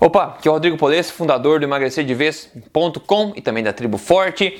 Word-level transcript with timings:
Opa, 0.00 0.36
aqui 0.38 0.46
é 0.46 0.50
o 0.50 0.54
Rodrigo 0.54 0.76
Polesso, 0.76 1.12
fundador 1.12 1.58
do 1.58 1.66
emagrecerdevez.com 1.66 3.32
e 3.34 3.40
também 3.40 3.64
da 3.64 3.72
Tribo 3.72 3.98
Forte. 3.98 4.56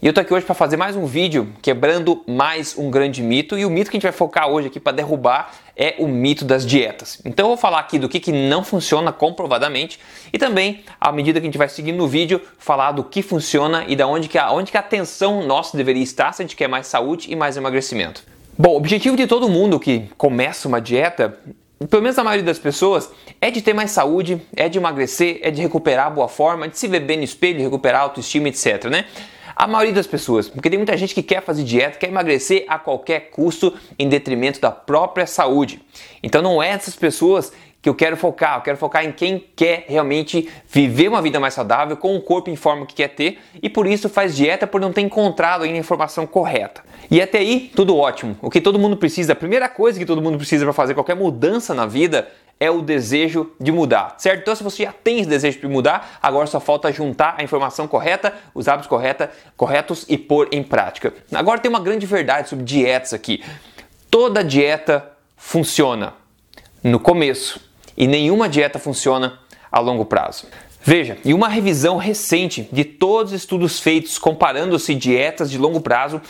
E 0.00 0.06
eu 0.06 0.14
tô 0.14 0.20
aqui 0.20 0.32
hoje 0.32 0.46
para 0.46 0.54
fazer 0.54 0.78
mais 0.78 0.96
um 0.96 1.04
vídeo 1.04 1.52
quebrando 1.60 2.22
mais 2.26 2.74
um 2.78 2.90
grande 2.90 3.22
mito. 3.22 3.58
E 3.58 3.66
o 3.66 3.70
mito 3.70 3.90
que 3.90 3.98
a 3.98 3.98
gente 3.98 4.04
vai 4.04 4.12
focar 4.12 4.48
hoje 4.48 4.68
aqui 4.68 4.80
para 4.80 4.96
derrubar 4.96 5.52
é 5.76 5.96
o 5.98 6.08
mito 6.08 6.42
das 6.42 6.64
dietas. 6.64 7.20
Então 7.26 7.44
eu 7.44 7.48
vou 7.48 7.56
falar 7.58 7.80
aqui 7.80 7.98
do 7.98 8.08
que, 8.08 8.18
que 8.18 8.32
não 8.32 8.64
funciona 8.64 9.12
comprovadamente 9.12 10.00
e 10.32 10.38
também, 10.38 10.82
à 10.98 11.12
medida 11.12 11.38
que 11.38 11.46
a 11.46 11.48
gente 11.48 11.58
vai 11.58 11.68
seguindo 11.68 11.98
no 11.98 12.08
vídeo, 12.08 12.40
falar 12.56 12.92
do 12.92 13.04
que 13.04 13.20
funciona 13.20 13.84
e 13.88 13.94
da 13.94 14.06
onde 14.06 14.26
que 14.26 14.38
a, 14.38 14.50
onde 14.50 14.70
que 14.70 14.76
a 14.78 14.80
atenção 14.80 15.46
nossa 15.46 15.76
deveria 15.76 16.02
estar 16.02 16.32
se 16.32 16.40
a 16.40 16.46
gente 16.46 16.56
quer 16.56 16.66
mais 16.66 16.86
saúde 16.86 17.30
e 17.30 17.36
mais 17.36 17.58
emagrecimento. 17.58 18.22
Bom, 18.56 18.70
o 18.70 18.76
objetivo 18.76 19.18
de 19.18 19.26
todo 19.26 19.50
mundo 19.50 19.78
que 19.78 20.08
começa 20.16 20.66
uma 20.66 20.80
dieta 20.80 21.38
pelo 21.86 22.02
menos 22.02 22.18
a 22.18 22.24
maioria 22.24 22.44
das 22.44 22.58
pessoas, 22.58 23.10
é 23.40 23.50
de 23.50 23.62
ter 23.62 23.72
mais 23.72 23.90
saúde, 23.92 24.40
é 24.56 24.68
de 24.68 24.78
emagrecer, 24.78 25.38
é 25.42 25.50
de 25.50 25.62
recuperar 25.62 26.08
a 26.08 26.10
boa 26.10 26.28
forma, 26.28 26.68
de 26.68 26.78
se 26.78 26.88
ver 26.88 27.00
bem 27.00 27.18
no 27.18 27.24
espelho, 27.24 27.60
recuperar 27.60 28.00
a 28.00 28.04
autoestima, 28.04 28.48
etc, 28.48 28.86
né? 28.86 29.04
A 29.58 29.66
maioria 29.66 29.92
das 29.92 30.06
pessoas, 30.06 30.48
porque 30.48 30.70
tem 30.70 30.78
muita 30.78 30.96
gente 30.96 31.12
que 31.12 31.20
quer 31.20 31.42
fazer 31.42 31.64
dieta, 31.64 31.98
quer 31.98 32.08
emagrecer 32.08 32.64
a 32.68 32.78
qualquer 32.78 33.30
custo 33.30 33.74
em 33.98 34.08
detrimento 34.08 34.60
da 34.60 34.70
própria 34.70 35.26
saúde. 35.26 35.82
Então 36.22 36.40
não 36.40 36.62
é 36.62 36.68
essas 36.68 36.94
pessoas 36.94 37.52
que 37.82 37.88
eu 37.88 37.94
quero 37.94 38.16
focar, 38.16 38.58
eu 38.58 38.62
quero 38.62 38.76
focar 38.76 39.04
em 39.04 39.10
quem 39.10 39.44
quer 39.56 39.84
realmente 39.88 40.48
viver 40.68 41.08
uma 41.08 41.20
vida 41.20 41.40
mais 41.40 41.54
saudável, 41.54 41.96
com 41.96 42.14
o 42.14 42.20
corpo 42.20 42.48
em 42.48 42.54
forma 42.54 42.86
que 42.86 42.94
quer 42.94 43.08
ter 43.08 43.40
e 43.60 43.68
por 43.68 43.88
isso 43.88 44.08
faz 44.08 44.36
dieta 44.36 44.64
por 44.64 44.80
não 44.80 44.92
ter 44.92 45.00
encontrado 45.00 45.64
ainda 45.64 45.76
a 45.76 45.80
informação 45.80 46.24
correta. 46.24 46.84
E 47.10 47.20
até 47.20 47.38
aí, 47.38 47.68
tudo 47.74 47.96
ótimo. 47.96 48.36
O 48.40 48.48
que 48.48 48.60
todo 48.60 48.78
mundo 48.78 48.96
precisa, 48.96 49.32
a 49.32 49.36
primeira 49.36 49.68
coisa 49.68 49.98
que 49.98 50.06
todo 50.06 50.22
mundo 50.22 50.38
precisa 50.38 50.64
para 50.64 50.72
fazer 50.72 50.94
qualquer 50.94 51.16
mudança 51.16 51.74
na 51.74 51.84
vida 51.84 52.28
é 52.60 52.70
o 52.70 52.82
desejo 52.82 53.52
de 53.60 53.70
mudar, 53.70 54.16
certo? 54.18 54.40
Então, 54.40 54.54
se 54.54 54.62
você 54.62 54.84
já 54.84 54.92
tem 54.92 55.20
esse 55.20 55.28
desejo 55.28 55.60
de 55.60 55.68
mudar, 55.68 56.18
agora 56.22 56.46
só 56.46 56.58
falta 56.58 56.92
juntar 56.92 57.36
a 57.38 57.42
informação 57.42 57.86
correta, 57.86 58.34
os 58.54 58.66
hábitos 58.66 58.88
correta, 58.88 59.30
corretos 59.56 60.04
e 60.08 60.18
pôr 60.18 60.48
em 60.50 60.62
prática. 60.62 61.14
Agora 61.32 61.60
tem 61.60 61.68
uma 61.68 61.80
grande 61.80 62.06
verdade 62.06 62.48
sobre 62.48 62.64
dietas 62.64 63.12
aqui. 63.12 63.44
Toda 64.10 64.42
dieta 64.42 65.12
funciona 65.36 66.14
no 66.82 66.98
começo 66.98 67.60
e 67.96 68.06
nenhuma 68.06 68.48
dieta 68.48 68.78
funciona 68.78 69.38
a 69.70 69.78
longo 69.78 70.04
prazo. 70.04 70.46
Veja, 70.80 71.18
em 71.24 71.34
uma 71.34 71.48
revisão 71.48 71.96
recente 71.96 72.68
de 72.72 72.84
todos 72.84 73.32
os 73.32 73.40
estudos 73.40 73.78
feitos 73.78 74.16
comparando-se 74.16 74.94
dietas 74.94 75.50
de 75.50 75.58
longo 75.58 75.80
prazo, 75.80 76.20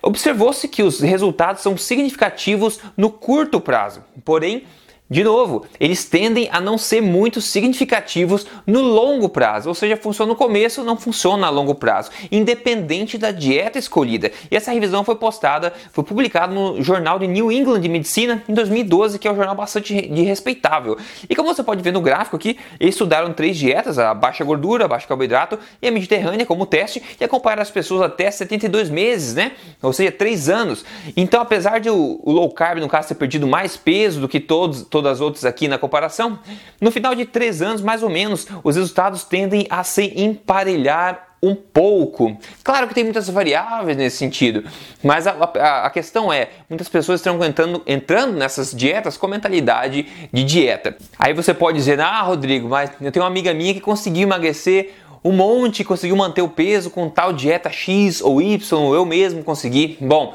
observou-se 0.00 0.66
que 0.68 0.82
os 0.82 1.00
resultados 1.00 1.62
são 1.62 1.76
significativos 1.76 2.80
no 2.96 3.10
curto 3.10 3.60
prazo, 3.60 4.02
porém 4.24 4.64
de 5.08 5.22
novo, 5.22 5.64
eles 5.78 6.04
tendem 6.04 6.48
a 6.50 6.60
não 6.60 6.76
ser 6.76 7.00
muito 7.00 7.40
significativos 7.40 8.44
no 8.66 8.80
longo 8.80 9.28
prazo, 9.28 9.68
ou 9.68 9.74
seja, 9.74 9.96
funciona 9.96 10.30
no 10.30 10.36
começo, 10.36 10.82
não 10.82 10.96
funciona 10.96 11.46
a 11.46 11.50
longo 11.50 11.76
prazo, 11.76 12.10
independente 12.30 13.16
da 13.16 13.30
dieta 13.30 13.78
escolhida. 13.78 14.32
E 14.50 14.56
essa 14.56 14.72
revisão 14.72 15.04
foi 15.04 15.14
postada, 15.14 15.72
foi 15.92 16.02
publicada 16.02 16.52
no 16.52 16.82
jornal 16.82 17.20
de 17.20 17.28
New 17.28 17.52
England 17.52 17.80
de 17.80 17.88
Medicina 17.88 18.42
em 18.48 18.54
2012, 18.54 19.20
que 19.20 19.28
é 19.28 19.32
um 19.32 19.36
jornal 19.36 19.54
bastante 19.54 19.94
respeitável. 19.94 20.98
E 21.30 21.36
como 21.36 21.54
você 21.54 21.62
pode 21.62 21.82
ver 21.82 21.92
no 21.92 22.00
gráfico 22.00 22.34
aqui, 22.34 22.58
eles 22.80 22.94
estudaram 22.94 23.32
três 23.32 23.56
dietas, 23.56 24.00
a 24.00 24.12
baixa 24.12 24.42
gordura, 24.42 24.86
a 24.86 24.88
baixa 24.88 25.06
carboidrato 25.06 25.56
e 25.80 25.86
a 25.86 25.90
mediterrânea 25.92 26.44
como 26.44 26.66
teste, 26.66 27.00
e 27.20 27.24
acompanharam 27.24 27.62
as 27.62 27.70
pessoas 27.70 28.02
até 28.02 28.28
72 28.28 28.90
meses, 28.90 29.36
né? 29.36 29.52
Ou 29.80 29.92
seja, 29.92 30.10
3 30.10 30.48
anos. 30.48 30.84
Então, 31.16 31.40
apesar 31.40 31.78
de 31.78 31.90
o 31.90 32.20
low 32.24 32.50
carb, 32.50 32.80
no 32.80 32.88
caso, 32.88 33.06
ter 33.06 33.14
perdido 33.14 33.46
mais 33.46 33.76
peso 33.76 34.20
do 34.20 34.28
que 34.28 34.40
todos 34.40 34.82
todas 34.96 35.12
as 35.12 35.20
outras 35.20 35.44
aqui 35.44 35.68
na 35.68 35.76
comparação, 35.76 36.38
no 36.80 36.90
final 36.90 37.14
de 37.14 37.26
três 37.26 37.60
anos, 37.60 37.82
mais 37.82 38.02
ou 38.02 38.08
menos, 38.08 38.46
os 38.64 38.76
resultados 38.76 39.24
tendem 39.24 39.66
a 39.68 39.84
se 39.84 40.10
emparelhar 40.16 41.36
um 41.42 41.54
pouco. 41.54 42.34
Claro 42.64 42.88
que 42.88 42.94
tem 42.94 43.04
muitas 43.04 43.28
variáveis 43.28 43.94
nesse 43.94 44.16
sentido, 44.16 44.64
mas 45.04 45.26
a, 45.26 45.32
a, 45.32 45.86
a, 45.86 45.90
questão 45.90 46.32
é: 46.32 46.48
muitas 46.68 46.88
pessoas 46.88 47.20
estão 47.20 47.44
entrando, 47.44 47.82
entrando 47.86 48.32
nessas 48.38 48.72
dietas 48.74 49.18
com 49.18 49.28
mentalidade 49.28 50.06
de 50.32 50.44
dieta. 50.44 50.96
Aí 51.18 51.34
você 51.34 51.52
pode 51.52 51.76
dizer, 51.76 52.00
ah, 52.00 52.22
Rodrigo, 52.22 52.70
mas 52.70 52.90
eu 52.98 53.12
tenho 53.12 53.22
uma 53.22 53.30
amiga 53.30 53.52
minha 53.52 53.74
que 53.74 53.80
conseguiu 53.80 54.22
emagrecer 54.22 54.94
um 55.22 55.32
monte, 55.32 55.84
conseguiu 55.84 56.16
manter 56.16 56.40
o 56.40 56.48
peso 56.48 56.88
com 56.88 57.10
tal 57.10 57.34
dieta 57.34 57.68
X 57.68 58.22
ou 58.22 58.40
Y, 58.40 58.94
eu 58.94 59.04
mesmo 59.04 59.42
consegui. 59.44 59.98
Bom, 60.00 60.32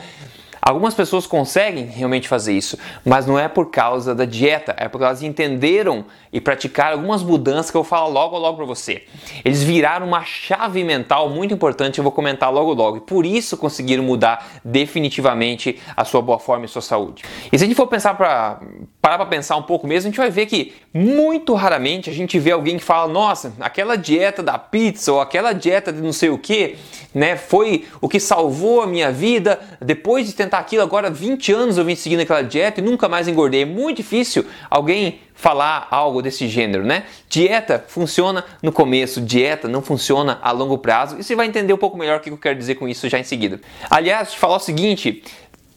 Algumas 0.61 0.93
pessoas 0.93 1.25
conseguem 1.25 1.85
realmente 1.85 2.27
fazer 2.27 2.53
isso, 2.53 2.77
mas 3.03 3.25
não 3.25 3.39
é 3.39 3.47
por 3.47 3.71
causa 3.71 4.13
da 4.13 4.25
dieta, 4.25 4.75
é 4.77 4.87
porque 4.87 5.03
elas 5.03 5.23
entenderam 5.23 6.05
e 6.31 6.39
praticaram 6.39 6.97
algumas 6.97 7.23
mudanças 7.23 7.71
que 7.71 7.77
eu 7.77 7.83
vou 7.83 7.89
falar 7.89 8.07
logo 8.07 8.37
logo 8.37 8.57
para 8.57 8.65
você. 8.65 9.03
Eles 9.43 9.61
viraram 9.61 10.07
uma 10.07 10.23
chave 10.23 10.83
mental 10.83 11.29
muito 11.29 11.53
importante, 11.53 11.97
eu 11.97 12.03
vou 12.03 12.11
comentar 12.11 12.51
logo 12.51 12.73
logo, 12.73 12.97
e 12.97 13.01
por 13.01 13.25
isso 13.25 13.57
conseguiram 13.57 14.03
mudar 14.03 14.61
definitivamente 14.63 15.79
a 15.95 16.05
sua 16.05 16.21
boa 16.21 16.39
forma 16.39 16.65
e 16.65 16.67
sua 16.67 16.81
saúde. 16.81 17.23
E 17.51 17.57
se 17.57 17.63
a 17.63 17.67
gente 17.67 17.75
for 17.75 17.87
pensar 17.87 18.13
para 18.13 18.61
parar 19.01 19.17
para 19.17 19.25
pensar 19.25 19.57
um 19.57 19.63
pouco 19.63 19.87
mesmo, 19.87 20.07
a 20.07 20.11
gente 20.11 20.19
vai 20.19 20.29
ver 20.29 20.45
que 20.45 20.73
muito 20.93 21.53
raramente 21.53 22.09
a 22.09 22.13
gente 22.13 22.37
vê 22.39 22.51
alguém 22.51 22.77
que 22.77 22.83
fala: 22.83 23.11
"Nossa, 23.11 23.53
aquela 23.59 23.95
dieta 23.95 24.43
da 24.43 24.57
pizza 24.57 25.11
ou 25.11 25.19
aquela 25.19 25.53
dieta 25.53 25.91
de 25.91 26.01
não 26.01 26.13
sei 26.13 26.29
o 26.29 26.37
que, 26.37 26.77
né, 27.13 27.35
foi 27.35 27.85
o 27.99 28.07
que 28.07 28.19
salvou 28.19 28.81
a 28.81 28.87
minha 28.87 29.11
vida. 29.11 29.59
Depois 29.81 30.27
de 30.27 30.33
tentar 30.33 30.59
aquilo, 30.59 30.83
agora 30.83 31.09
20 31.09 31.51
anos 31.51 31.77
eu 31.77 31.83
vim 31.83 31.95
seguindo 31.95 32.21
aquela 32.21 32.41
dieta 32.41 32.79
e 32.79 32.83
nunca 32.83 33.09
mais 33.09 33.27
engordei". 33.27 33.63
É 33.63 33.65
muito 33.65 33.97
difícil 33.97 34.45
alguém 34.69 35.19
falar 35.33 35.87
algo 35.89 36.21
desse 36.21 36.47
gênero, 36.47 36.85
né? 36.85 37.03
Dieta 37.29 37.83
funciona 37.87 38.43
no 38.61 38.71
começo, 38.71 39.21
dieta 39.21 39.67
não 39.67 39.81
funciona 39.81 40.39
a 40.41 40.51
longo 40.51 40.77
prazo. 40.77 41.17
E 41.19 41.23
você 41.23 41.35
vai 41.35 41.47
entender 41.47 41.73
um 41.73 41.77
pouco 41.77 41.97
melhor 41.97 42.17
o 42.17 42.21
que 42.21 42.29
eu 42.29 42.37
quero 42.37 42.57
dizer 42.57 42.75
com 42.75 42.87
isso 42.87 43.07
já 43.09 43.19
em 43.19 43.23
seguida. 43.23 43.59
Aliás, 43.89 44.31
te 44.31 44.39
falar 44.39 44.57
o 44.57 44.59
seguinte, 44.59 45.23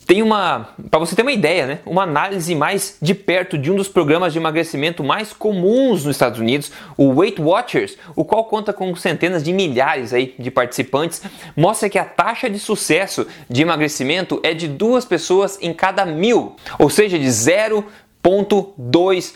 tem 0.07 0.23
uma, 0.23 0.69
para 0.91 0.99
você 0.99 1.17
ter 1.17 1.23
uma 1.23 1.33
ideia, 1.33 1.67
né, 1.67 1.79
uma 1.87 2.03
análise 2.03 2.55
mais 2.55 2.99
de 3.01 3.15
perto 3.15 3.57
de 3.57 3.71
um 3.71 3.77
dos 3.77 3.89
programas 3.89 4.35
de 4.35 4.39
emagrecimento 4.39 5.03
mais 5.03 5.33
comuns 5.33 6.05
nos 6.05 6.17
Estados 6.17 6.39
Unidos, 6.39 6.71
o 6.97 7.15
Weight 7.15 7.41
Watchers, 7.41 7.97
o 8.15 8.23
qual 8.25 8.45
conta 8.45 8.73
com 8.73 8.95
centenas 8.95 9.43
de 9.43 9.53
milhares 9.53 10.13
aí 10.13 10.33
de 10.39 10.51
participantes, 10.51 11.23
mostra 11.57 11.89
que 11.89 11.99
a 11.99 12.05
taxa 12.05 12.51
de 12.51 12.59
sucesso 12.59 13.27
de 13.49 13.63
emagrecimento 13.63 14.39
é 14.43 14.53
de 14.53 14.69
duas 14.69 15.07
pessoas 15.07 15.59
em 15.63 15.73
cada 15.73 16.05
mil, 16.05 16.55
ou 16.79 16.91
seja, 16.91 17.19
de 17.19 17.27
0,2 17.27 19.33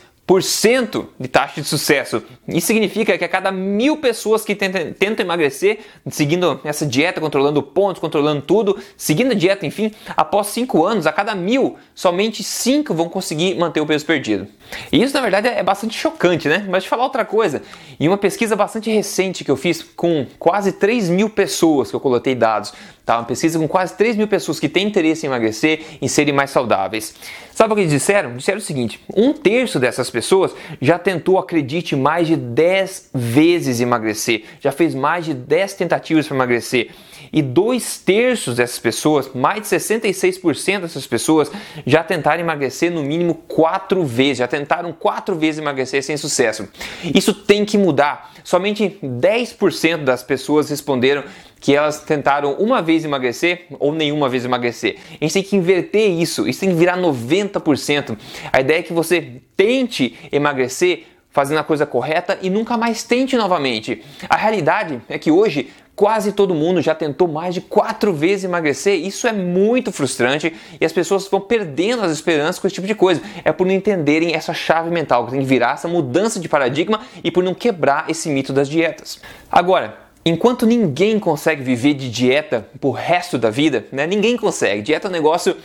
de 1.19 1.29
taxa 1.29 1.63
de 1.63 1.67
sucesso. 1.67 2.23
Isso 2.47 2.67
significa 2.67 3.17
que 3.17 3.25
a 3.25 3.29
cada 3.29 3.51
mil 3.51 3.97
pessoas 3.97 4.45
que 4.45 4.55
tentam, 4.55 4.93
tentam, 4.93 5.25
emagrecer, 5.25 5.79
seguindo 6.11 6.61
essa 6.65 6.85
dieta, 6.85 7.19
controlando 7.19 7.63
pontos, 7.63 7.99
controlando 7.99 8.43
tudo, 8.43 8.77
seguindo 8.95 9.33
a 9.33 9.35
dieta, 9.35 9.65
enfim, 9.65 9.91
após 10.15 10.49
cinco 10.49 10.85
anos, 10.85 11.07
a 11.07 11.13
cada 11.13 11.35
mil, 11.35 11.77
somente 11.95 12.45
cinco 12.45 12.93
vão 12.93 13.09
conseguir 13.09 13.55
manter 13.55 13.81
o 13.81 13.87
peso 13.87 14.05
perdido. 14.05 14.47
E 14.93 15.03
isso, 15.03 15.15
na 15.15 15.23
verdade, 15.23 15.49
é 15.49 15.63
bastante 15.63 15.99
chocante, 15.99 16.47
né? 16.47 16.67
Mas 16.69 16.85
te 16.85 16.91
falar 16.91 17.05
outra 17.05 17.25
coisa. 17.25 17.63
Em 17.99 18.07
uma 18.07 18.19
pesquisa 18.19 18.55
bastante 18.55 18.91
recente 18.91 19.43
que 19.45 19.51
eu 19.51 19.57
fiz 19.57 19.83
com 19.83 20.27
quase 20.39 20.73
3 20.73 21.09
mil 21.09 21.31
pessoas 21.31 21.89
que 21.89 21.97
eu 21.97 22.01
coletei 22.01 22.35
dados, 22.35 22.75
tá? 23.09 23.17
Uma 23.17 23.25
pesquisa 23.25 23.59
com 23.59 23.67
quase 23.67 23.95
3 23.95 24.17
mil 24.17 24.29
pessoas 24.29 24.61
que 24.61 24.69
têm 24.69 24.87
interesse 24.87 25.25
em 25.25 25.31
emagrecer, 25.31 25.81
em 26.03 26.07
serem 26.07 26.35
mais 26.35 26.51
saudáveis. 26.51 27.15
Sabe 27.55 27.73
o 27.73 27.75
que 27.75 27.81
eles 27.81 27.93
disseram? 27.93 28.37
Disseram 28.37 28.59
o 28.59 28.61
seguinte: 28.61 29.01
um 29.17 29.33
terço 29.33 29.81
dessas 29.81 30.11
pessoas 30.11 30.55
já 30.79 30.99
tentou, 30.99 31.39
acredite, 31.39 31.97
mais 31.97 32.29
de 32.29 32.37
10 32.37 33.11
vezes 33.15 33.81
emagrecer, 33.81 34.45
já 34.61 34.71
fez 34.71 34.95
mais 34.95 35.25
de 35.25 35.33
10 35.33 35.73
tentativas 35.73 36.29
para 36.29 36.37
emagrecer. 36.37 36.91
E 37.33 37.43
dois 37.43 37.99
terços 37.99 38.57
dessas 38.57 38.79
pessoas, 38.79 39.31
mais 39.35 39.63
de 39.63 39.69
66% 39.69 40.81
dessas 40.81 41.07
pessoas, 41.07 41.51
já 41.87 42.03
tentaram 42.03 42.41
emagrecer 42.41 42.91
no 42.91 43.03
mínimo 43.03 43.35
quatro 43.35 44.05
vezes, 44.05 44.39
já 44.39 44.49
tentaram 44.49 44.93
quatro 44.93 45.35
vezes 45.35 45.61
emagrecer 45.61 46.03
sem 46.03 46.17
sucesso. 46.17 46.69
Isso 47.15 47.35
tem 47.35 47.65
que 47.65 47.77
mudar. 47.77 48.33
Somente 48.45 48.99
10% 49.03 50.05
das 50.05 50.23
pessoas 50.23 50.71
responderam 50.71 51.23
que 51.61 51.75
elas 51.75 52.01
tentaram 52.01 52.55
uma 52.55 52.81
vez 52.81 53.05
emagrecer 53.05 53.67
ou 53.79 53.93
nenhuma 53.93 54.29
vez 54.29 54.45
emagrecer. 54.45 54.97
A 55.21 55.25
gente 55.25 55.33
tem 55.33 55.43
que 55.43 55.57
inverter 55.57 56.11
isso, 56.11 56.49
isso 56.49 56.61
tem 56.61 56.71
que 56.71 56.75
virar 56.77 56.97
90%. 56.97 58.17
A 58.53 58.61
ideia 58.61 58.79
é 58.79 58.83
que 58.83 58.93
você 58.93 59.41
tente 59.57 60.17
emagrecer 60.31 61.05
fazendo 61.31 61.59
a 61.59 61.65
coisa 61.65 61.87
correta 61.87 62.39
e 62.43 62.51
nunca 62.51 62.77
mais 62.77 63.03
tente 63.03 63.37
novamente. 63.37 64.03
A 64.29 64.37
realidade 64.37 65.01
é 65.09 65.19
que 65.19 65.31
hoje 65.31 65.71
quase 65.99 66.31
todo 66.31 66.55
mundo 66.55 66.81
já 66.81 66.95
tentou 66.95 67.27
mais 67.27 67.53
de 67.53 67.61
quatro 67.61 68.13
vezes 68.13 68.45
emagrecer. 68.45 68.95
Isso 69.05 69.27
é 69.27 69.33
muito 69.33 69.91
frustrante 69.91 70.55
e 70.81 70.87
as 70.87 70.93
pessoas 70.93 71.27
vão 71.27 71.41
perdendo 71.41 72.03
as 72.03 72.13
esperanças 72.13 72.61
com 72.61 72.69
esse 72.69 72.75
tipo 72.75 72.87
de 72.87 72.95
coisa. 72.95 73.21
É 73.45 73.51
por 73.51 73.67
não 73.67 73.75
entenderem 73.75 74.33
essa 74.33 74.55
chave 74.55 74.91
mental 74.91 75.25
que 75.25 75.33
tem 75.33 75.41
que 75.41 75.47
virar 75.47 75.75
essa 75.75 75.89
mudança 75.89 76.39
de 76.39 76.49
paradigma 76.49 77.01
e 77.23 77.33
por 77.33 77.43
não 77.43 77.53
quebrar 77.53 78.09
esse 78.09 78.29
mito 78.29 78.53
das 78.53 78.69
dietas. 78.69 79.21
Agora, 79.51 80.08
Enquanto 80.29 80.67
ninguém 80.67 81.19
consegue 81.19 81.63
viver 81.63 81.95
de 81.95 82.11
dieta 82.11 82.69
pro 82.79 82.91
resto 82.91 83.39
da 83.39 83.49
vida, 83.49 83.87
né? 83.91 84.07
Ninguém 84.07 84.37
consegue. 84.37 84.83
Dieta 84.83 85.07
é 85.07 85.09
um 85.09 85.13
negócio 85.13 85.57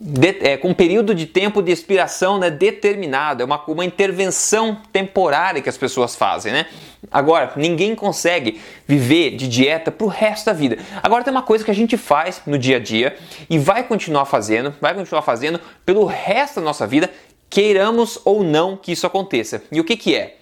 de, 0.00 0.28
é, 0.40 0.56
com 0.56 0.70
um 0.70 0.74
período 0.74 1.14
de 1.14 1.26
tempo 1.26 1.62
de 1.62 1.70
expiração 1.70 2.38
né, 2.38 2.50
determinado, 2.50 3.42
é 3.42 3.46
uma, 3.46 3.62
uma 3.66 3.84
intervenção 3.84 4.78
temporária 4.92 5.62
que 5.62 5.68
as 5.68 5.76
pessoas 5.76 6.16
fazem, 6.16 6.52
né? 6.52 6.66
Agora, 7.10 7.52
ninguém 7.54 7.94
consegue 7.94 8.60
viver 8.86 9.36
de 9.36 9.46
dieta 9.46 9.92
pro 9.92 10.06
resto 10.08 10.46
da 10.46 10.52
vida. 10.52 10.78
Agora 11.02 11.22
tem 11.22 11.30
uma 11.30 11.42
coisa 11.42 11.64
que 11.64 11.70
a 11.70 11.74
gente 11.74 11.96
faz 11.96 12.42
no 12.46 12.58
dia 12.58 12.76
a 12.76 12.80
dia 12.80 13.16
e 13.48 13.58
vai 13.58 13.84
continuar 13.84 14.24
fazendo, 14.24 14.74
vai 14.80 14.92
continuar 14.92 15.22
fazendo 15.22 15.60
pelo 15.86 16.04
resto 16.04 16.56
da 16.56 16.62
nossa 16.62 16.86
vida, 16.86 17.10
queiramos 17.48 18.18
ou 18.24 18.42
não 18.42 18.76
que 18.76 18.90
isso 18.90 19.06
aconteça. 19.06 19.62
E 19.70 19.80
o 19.80 19.84
que 19.84 19.96
que 19.96 20.16
é? 20.16 20.39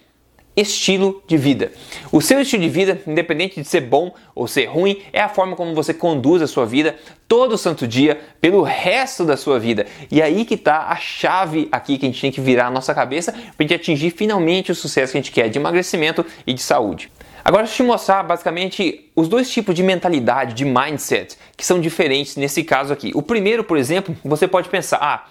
Estilo 0.59 1.23
de 1.27 1.37
vida. 1.37 1.71
O 2.11 2.21
seu 2.21 2.41
estilo 2.41 2.63
de 2.63 2.69
vida, 2.69 3.01
independente 3.07 3.61
de 3.61 3.67
ser 3.67 3.81
bom 3.81 4.13
ou 4.35 4.47
ser 4.47 4.65
ruim, 4.65 5.01
é 5.13 5.21
a 5.21 5.29
forma 5.29 5.55
como 5.55 5.73
você 5.73 5.93
conduz 5.93 6.41
a 6.41 6.47
sua 6.47 6.65
vida 6.65 6.95
todo 7.27 7.57
santo 7.57 7.87
dia 7.87 8.19
pelo 8.41 8.63
resto 8.63 9.23
da 9.23 9.37
sua 9.37 9.59
vida. 9.59 9.85
E 10.11 10.21
aí 10.21 10.45
que 10.45 10.55
está 10.55 10.87
a 10.87 10.95
chave 10.95 11.67
aqui 11.71 11.97
que 11.97 12.05
a 12.05 12.09
gente 12.09 12.21
tem 12.21 12.31
que 12.31 12.41
virar 12.41 12.67
a 12.67 12.71
nossa 12.71 12.93
cabeça 12.93 13.31
para 13.31 13.63
gente 13.63 13.73
atingir 13.73 14.11
finalmente 14.11 14.71
o 14.71 14.75
sucesso 14.75 15.11
que 15.11 15.17
a 15.17 15.21
gente 15.21 15.31
quer 15.31 15.49
de 15.49 15.59
emagrecimento 15.59 16.25
e 16.45 16.53
de 16.53 16.61
saúde. 16.61 17.11
Agora 17.43 17.63
deixa 17.63 17.81
eu 17.81 17.85
te 17.85 17.89
mostrar 17.89 18.23
basicamente 18.23 19.09
os 19.15 19.27
dois 19.27 19.49
tipos 19.49 19.73
de 19.73 19.81
mentalidade, 19.81 20.53
de 20.53 20.65
mindset, 20.65 21.37
que 21.55 21.65
são 21.65 21.79
diferentes 21.79 22.35
nesse 22.35 22.63
caso 22.63 22.91
aqui. 22.91 23.11
O 23.15 23.21
primeiro, 23.21 23.63
por 23.63 23.77
exemplo, 23.77 24.15
você 24.23 24.47
pode 24.47 24.69
pensar, 24.69 24.97
ah, 25.01 25.25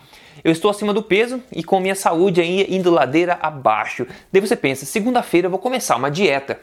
eu 0.45 0.53
estou 0.53 0.71
acima 0.71 0.93
do 0.93 1.03
peso 1.03 1.43
e 1.55 1.63
com 1.63 1.81
minha 1.81 1.95
saúde 1.95 2.41
aí 2.41 2.67
indo 2.69 2.91
ladeira 2.91 3.39
abaixo. 3.41 4.07
Daí 4.33 4.41
você 4.41 4.57
pensa, 4.57 4.87
segunda-feira 4.87 5.47
eu 5.47 5.51
vou 5.51 5.59
começar 5.59 5.97
uma 5.97 6.11
dieta. 6.11 6.59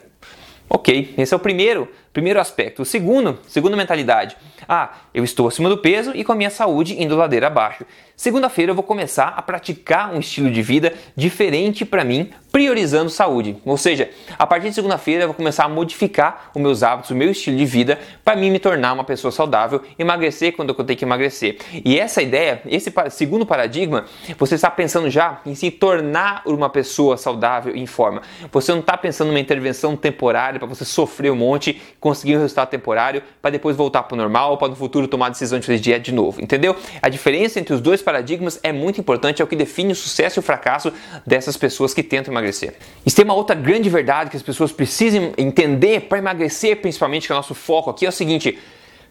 Ok, 0.69 1.13
esse 1.17 1.33
é 1.33 1.37
o 1.37 1.39
primeiro, 1.39 1.87
primeiro 2.15 2.39
aspecto. 2.39 2.81
O 2.81 2.85
segundo, 2.85 3.37
segunda 3.45 3.75
mentalidade. 3.75 4.37
Ah, 4.69 4.93
eu 5.13 5.21
estou 5.21 5.49
acima 5.49 5.67
do 5.67 5.77
peso 5.77 6.13
e 6.15 6.23
com 6.23 6.31
a 6.31 6.35
minha 6.35 6.49
saúde 6.49 7.03
indo 7.03 7.13
ladeira 7.13 7.47
abaixo. 7.47 7.85
Segunda-feira 8.15 8.71
eu 8.71 8.75
vou 8.75 8.83
começar 8.83 9.33
a 9.35 9.41
praticar 9.41 10.13
um 10.13 10.19
estilo 10.19 10.49
de 10.49 10.61
vida 10.61 10.93
diferente 11.17 11.83
para 11.83 12.05
mim, 12.05 12.31
priorizando 12.49 13.09
saúde. 13.09 13.57
Ou 13.65 13.77
seja, 13.77 14.09
a 14.39 14.47
partir 14.47 14.69
de 14.69 14.75
segunda-feira 14.75 15.23
eu 15.23 15.27
vou 15.27 15.35
começar 15.35 15.65
a 15.65 15.69
modificar 15.69 16.51
os 16.55 16.61
meus 16.61 16.81
hábitos, 16.81 17.11
o 17.11 17.15
meu 17.15 17.29
estilo 17.31 17.57
de 17.57 17.65
vida 17.65 17.99
para 18.23 18.37
mim 18.37 18.49
me 18.49 18.57
tornar 18.57 18.93
uma 18.93 19.03
pessoa 19.03 19.33
saudável, 19.33 19.83
emagrecer 19.99 20.55
quando 20.55 20.69
eu 20.69 20.85
tenho 20.85 20.97
que 20.97 21.03
emagrecer. 21.03 21.57
E 21.83 21.99
essa 21.99 22.21
ideia, 22.21 22.61
esse 22.65 22.89
segundo 23.09 23.45
paradigma, 23.45 24.05
você 24.37 24.55
está 24.55 24.71
pensando 24.71 25.09
já 25.09 25.41
em 25.45 25.53
se 25.53 25.69
tornar 25.69 26.43
uma 26.45 26.69
pessoa 26.69 27.17
saudável 27.17 27.75
em 27.75 27.85
forma. 27.85 28.21
Você 28.53 28.71
não 28.71 28.79
está 28.79 28.95
pensando 28.95 29.27
numa 29.27 29.39
intervenção 29.41 29.97
temporária 29.97 30.57
para 30.57 30.69
você 30.69 30.85
sofrer 30.85 31.33
um 31.33 31.35
monte, 31.35 31.81
conseguir 32.05 32.35
um 32.35 32.39
resultado 32.39 32.69
temporário 32.69 33.23
para 33.41 33.49
depois 33.49 33.75
voltar 33.75 34.03
para 34.03 34.13
o 34.13 34.17
normal, 34.17 34.59
para 34.59 34.67
no 34.67 34.75
futuro 34.75 35.07
tomar 35.07 35.29
decisão 35.29 35.57
de 35.57 35.65
fazer 35.65 35.79
dieta 35.79 36.01
de 36.01 36.11
novo, 36.11 36.39
entendeu? 36.39 36.75
A 37.01 37.09
diferença 37.09 37.59
entre 37.59 37.73
os 37.73 37.81
dois 37.81 37.99
paradigmas 37.99 38.59
é 38.61 38.71
muito 38.71 39.01
importante, 39.01 39.41
é 39.41 39.43
o 39.43 39.47
que 39.47 39.55
define 39.55 39.91
o 39.91 39.95
sucesso 39.95 40.37
e 40.37 40.39
o 40.39 40.43
fracasso 40.43 40.93
dessas 41.25 41.57
pessoas 41.57 41.95
que 41.95 42.03
tentam 42.03 42.31
emagrecer. 42.31 42.75
E 43.03 43.09
tem 43.09 43.25
uma 43.25 43.33
outra 43.33 43.55
grande 43.55 43.89
verdade 43.89 44.29
que 44.29 44.37
as 44.37 44.43
pessoas 44.43 44.71
precisam 44.71 45.33
entender 45.35 46.01
para 46.01 46.19
emagrecer, 46.19 46.79
principalmente 46.79 47.25
que 47.25 47.33
é 47.33 47.35
o 47.35 47.37
nosso 47.37 47.55
foco 47.55 47.89
aqui, 47.89 48.05
é 48.05 48.09
o 48.09 48.11
seguinte: 48.11 48.59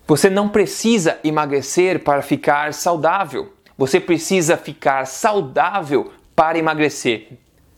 você 0.07 0.31
não 0.31 0.49
precisa 0.49 1.19
emagrecer 1.25 1.99
para 1.99 2.23
ficar 2.23 2.73
saudável. 2.73 3.53
Você 3.77 3.99
precisa 3.99 4.57
ficar 4.57 5.05
saudável 5.05 6.13
para 6.37 6.57
emagrecer. 6.57 7.27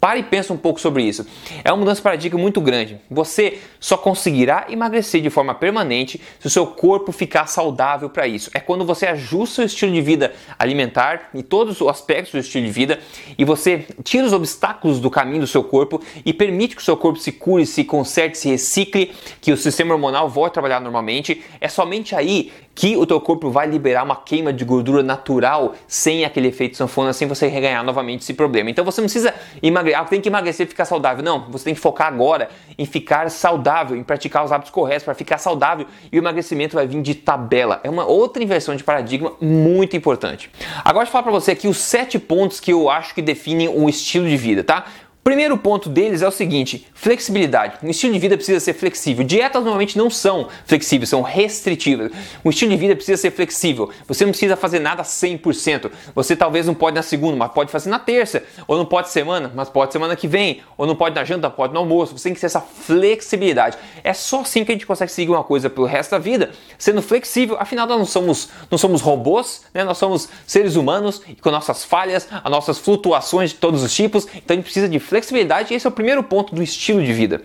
Pare 0.07 0.21
e 0.21 0.23
pensa 0.23 0.53
um 0.53 0.57
pouco 0.57 0.81
sobre 0.81 1.03
isso. 1.03 1.27
É 1.65 1.73
uma 1.73 1.79
mudança 1.79 1.97
de 1.97 2.03
paradigma 2.03 2.39
muito 2.39 2.61
grande. 2.61 3.01
Você 3.11 3.59
só 3.81 3.97
conseguirá 3.97 4.67
emagrecer 4.69 5.21
de 5.21 5.29
forma 5.29 5.53
permanente 5.53 6.21
se 6.39 6.47
o 6.47 6.51
seu 6.51 6.65
corpo 6.65 7.11
ficar 7.11 7.49
saudável 7.49 8.09
para 8.09 8.25
isso. 8.25 8.49
É 8.55 8.61
quando 8.61 8.85
você 8.85 9.05
ajusta 9.05 9.63
o 9.63 9.65
estilo 9.65 9.93
de 9.93 10.01
vida 10.01 10.33
alimentar 10.57 11.31
e 11.35 11.43
todos 11.43 11.81
os 11.81 11.89
aspectos 11.89 12.31
do 12.31 12.39
estilo 12.39 12.65
de 12.65 12.71
vida 12.71 13.01
e 13.37 13.45
você 13.45 13.85
tira 14.05 14.25
os 14.25 14.33
obstáculos 14.33 15.01
do 15.01 15.11
caminho 15.11 15.41
do 15.41 15.47
seu 15.49 15.65
corpo 15.65 16.01
e 16.25 16.33
permite 16.33 16.77
que 16.77 16.83
o 16.83 16.85
seu 16.85 16.97
corpo 16.97 17.19
se 17.19 17.33
cure, 17.33 17.67
se 17.67 17.83
conserte, 17.83 18.39
se 18.39 18.49
recicle, 18.49 19.13
que 19.41 19.51
o 19.51 19.57
sistema 19.57 19.93
hormonal 19.93 20.29
volte 20.29 20.51
a 20.51 20.55
trabalhar 20.55 20.79
normalmente. 20.79 21.43
É 21.61 21.67
somente 21.67 22.15
aí 22.15 22.53
que 22.77 22.95
o 22.95 23.07
teu 23.07 23.19
corpo 23.19 23.51
vai 23.51 23.67
liberar 23.67 24.05
uma 24.05 24.17
queima 24.17 24.53
de 24.53 24.63
gordura 24.63 25.03
natural 25.03 25.75
sem 25.89 26.27
aquele 26.27 26.49
efeito 26.49 26.77
sanfona, 26.77 27.11
sem 27.15 27.27
você 27.27 27.49
reganhar 27.49 27.83
novamente 27.83 28.21
esse 28.21 28.35
problema. 28.35 28.69
Então 28.69 28.85
você 28.85 29.01
não 29.01 29.07
precisa 29.07 29.35
emagrecer, 29.63 29.99
ah, 29.99 30.05
tem 30.05 30.21
que 30.21 30.29
emagrecer 30.29 30.67
e 30.67 30.69
ficar 30.69 30.85
saudável. 30.85 31.25
Não, 31.25 31.47
você 31.49 31.65
tem 31.65 31.75
que 31.75 31.81
focar 31.81 32.09
agora 32.09 32.51
em 32.79 32.85
ficar 32.85 33.31
saudável, 33.31 33.97
em 33.97 34.03
praticar 34.03 34.45
os 34.45 34.53
hábitos 34.53 34.71
corretos 34.71 35.05
para 35.05 35.15
ficar 35.15 35.39
saudável 35.39 35.87
e 36.13 36.19
o 36.19 36.21
emagrecimento 36.21 36.77
vai 36.77 36.87
vir 36.87 37.01
de 37.01 37.15
tabela. 37.15 37.81
É 37.83 37.89
uma 37.89 38.05
outra 38.05 38.45
inversão 38.45 38.77
de 38.77 38.85
paradigma 38.85 39.33
muito 39.41 39.97
importante. 39.97 40.51
Agora 40.85 41.07
eu 41.07 41.11
falar 41.11 41.23
para 41.23 41.33
você 41.33 41.53
aqui 41.53 41.67
os 41.67 41.79
sete 41.79 42.19
pontos 42.19 42.61
que 42.61 42.75
eu 42.75 42.91
acho 42.91 43.15
que 43.15 43.23
definem 43.23 43.71
um 43.71 43.89
estilo 43.89 44.29
de 44.29 44.37
vida, 44.37 44.63
tá? 44.63 44.85
Primeiro 45.27 45.59
ponto 45.59 45.89
deles 45.89 46.23
é 46.23 46.29
o 46.29 46.31
seguinte: 46.31 46.87
flexibilidade. 46.95 47.79
Um 47.83 47.91
estilo 47.91 48.13
de 48.13 48.19
vida 48.21 48.37
precisa 48.37 48.61
ser 48.61 48.75
flexível. 48.75 49.25
Dietas 49.25 49.61
normalmente 49.61 49.99
não 49.99 50.09
são 50.09 50.47
flexíveis, 50.65 51.09
são 51.09 51.21
restritivas. 51.21 52.13
Um 52.45 52.51
estilo 52.51 52.71
de 52.71 52.77
vida 52.77 52.95
precisa 52.95 53.21
ser 53.21 53.33
flexível. 53.33 53.91
Você 54.07 54.25
não 54.25 54.31
precisa 54.31 54.57
fazer 54.57 54.79
nada 54.79 55.03
100%. 55.03 55.91
Você 56.15 56.37
talvez 56.37 56.65
não 56.69 56.75
pode 56.75 56.95
na 56.95 57.03
segunda, 57.03 57.37
mas 57.37 57.51
pode 57.51 57.73
fazer 57.73 57.91
na 57.91 57.99
terça. 57.99 58.45
Ou 58.69 58.79
não 58.79 58.87
pode 58.87 59.09
semana, 59.09 59.51
mas 59.53 59.69
pode 59.69 59.93
semana 59.93 60.15
que 60.15 60.29
vem. 60.29 60.63
Ou 60.79 60.87
não 60.87 60.95
pode 60.95 61.17
na 61.17 61.25
janta, 61.25 61.51
pode 61.51 61.73
no 61.73 61.81
almoço. 61.81 62.17
Você 62.17 62.29
tem 62.29 62.35
que 62.35 62.39
ter 62.39 62.47
essa 62.47 62.61
flexibilidade. 62.61 63.77
É 64.05 64.13
só 64.13 64.43
assim 64.43 64.65
que 64.65 64.71
a 64.71 64.75
gente 64.77 64.87
consegue 64.87 65.11
seguir 65.11 65.33
uma 65.33 65.43
coisa 65.43 65.69
pelo 65.69 65.89
resto 65.89 66.13
da 66.13 66.19
vida, 66.19 66.53
sendo 66.79 67.03
flexível. 67.03 67.57
Afinal, 67.59 67.89
nós 67.89 67.99
não 67.99 68.07
somos, 68.07 68.49
não 68.71 68.79
somos 68.79 69.01
robôs, 69.01 69.63
né? 69.75 69.83
nós 69.83 69.99
somos 69.99 70.29
seres 70.47 70.77
humanos 70.77 71.21
com 71.41 71.51
nossas 71.51 71.85
falhas, 71.85 72.29
as 72.31 72.49
nossas 72.53 72.79
flutuações 72.79 73.51
de 73.51 73.57
todos 73.57 73.83
os 73.83 73.93
tipos. 73.93 74.25
Então 74.33 74.55
a 74.55 74.57
gente 74.59 74.63
precisa 74.63 74.89
de 74.89 75.01
flexibilidade 75.01 75.16
flexibilidade, 75.17 75.73
esse 75.73 75.87
é 75.87 75.89
o 75.89 75.93
primeiro 75.93 76.23
ponto 76.23 76.55
do 76.55 76.63
estilo 76.63 77.03
de 77.03 77.13
vida. 77.13 77.41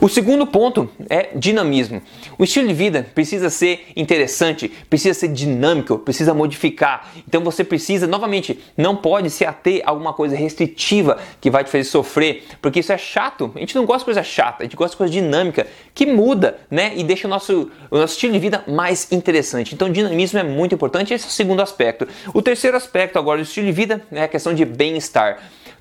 O 0.00 0.08
segundo 0.08 0.46
ponto 0.46 0.88
é 1.08 1.30
dinamismo. 1.34 2.00
O 2.38 2.44
estilo 2.44 2.68
de 2.68 2.74
vida 2.74 3.06
precisa 3.14 3.50
ser 3.50 3.86
interessante, 3.96 4.68
precisa 4.88 5.18
ser 5.18 5.28
dinâmico, 5.28 5.98
precisa 5.98 6.32
modificar. 6.32 7.10
Então 7.26 7.42
você 7.42 7.64
precisa, 7.64 8.06
novamente, 8.06 8.60
não 8.76 8.94
pode 8.94 9.30
se 9.30 9.44
ater 9.44 9.82
a 9.84 9.90
alguma 9.90 10.12
coisa 10.12 10.36
restritiva 10.36 11.18
que 11.40 11.50
vai 11.50 11.64
te 11.64 11.70
fazer 11.70 11.84
sofrer, 11.84 12.44
porque 12.60 12.80
isso 12.80 12.92
é 12.92 12.98
chato. 12.98 13.50
A 13.56 13.58
gente 13.58 13.74
não 13.74 13.84
gosta 13.84 14.00
de 14.00 14.04
coisa 14.04 14.22
chata, 14.22 14.62
a 14.62 14.64
gente 14.64 14.76
gosta 14.76 14.92
de 14.92 14.98
coisa 14.98 15.12
dinâmica, 15.12 15.66
que 15.94 16.06
muda, 16.06 16.58
né? 16.70 16.92
E 16.94 17.02
deixa 17.02 17.26
o 17.26 17.30
nosso, 17.30 17.70
o 17.90 17.98
nosso 17.98 18.14
estilo 18.14 18.34
de 18.34 18.38
vida 18.38 18.62
mais 18.68 19.10
interessante. 19.10 19.74
Então, 19.74 19.90
dinamismo 19.90 20.38
é 20.38 20.44
muito 20.44 20.74
importante, 20.74 21.12
esse 21.12 21.24
é 21.24 21.28
o 21.28 21.32
segundo 21.32 21.60
aspecto. 21.62 22.06
O 22.32 22.42
terceiro 22.42 22.76
aspecto 22.76 23.18
agora 23.18 23.38
do 23.38 23.44
estilo 23.44 23.66
de 23.66 23.72
vida 23.72 24.02
é 24.12 24.22
a 24.22 24.28
questão 24.28 24.54
de 24.54 24.64
bem-estar. 24.64 25.38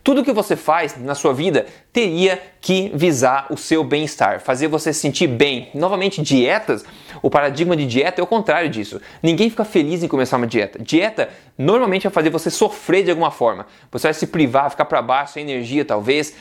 Tudo 0.07 0.23
que 0.23 0.31
você 0.31 0.55
faz 0.55 0.95
na 0.95 1.13
sua 1.13 1.33
vida 1.33 1.65
teria 1.91 2.41
que 2.61 2.89
visar 2.95 3.47
o 3.49 3.57
seu 3.57 3.83
bem-estar, 3.83 4.39
fazer 4.39 4.69
você 4.69 4.93
se 4.93 5.01
sentir 5.01 5.27
bem. 5.27 5.69
Novamente, 5.73 6.21
dietas, 6.21 6.85
o 7.21 7.29
paradigma 7.29 7.75
de 7.75 7.85
dieta 7.85 8.21
é 8.21 8.23
o 8.23 8.25
contrário 8.25 8.69
disso. 8.69 9.01
Ninguém 9.21 9.49
fica 9.49 9.65
feliz 9.65 10.01
em 10.03 10.07
começar 10.07 10.37
uma 10.37 10.47
dieta. 10.47 10.79
Dieta 10.81 11.27
normalmente 11.57 12.03
vai 12.03 12.13
fazer 12.13 12.29
você 12.29 12.49
sofrer 12.49 13.03
de 13.03 13.09
alguma 13.09 13.31
forma. 13.31 13.67
Você 13.91 14.07
vai 14.07 14.13
se 14.13 14.27
privar, 14.27 14.71
ficar 14.71 14.85
para 14.85 15.01
baixo, 15.01 15.33
sem 15.33 15.43
energia 15.43 15.83
talvez 15.83 16.33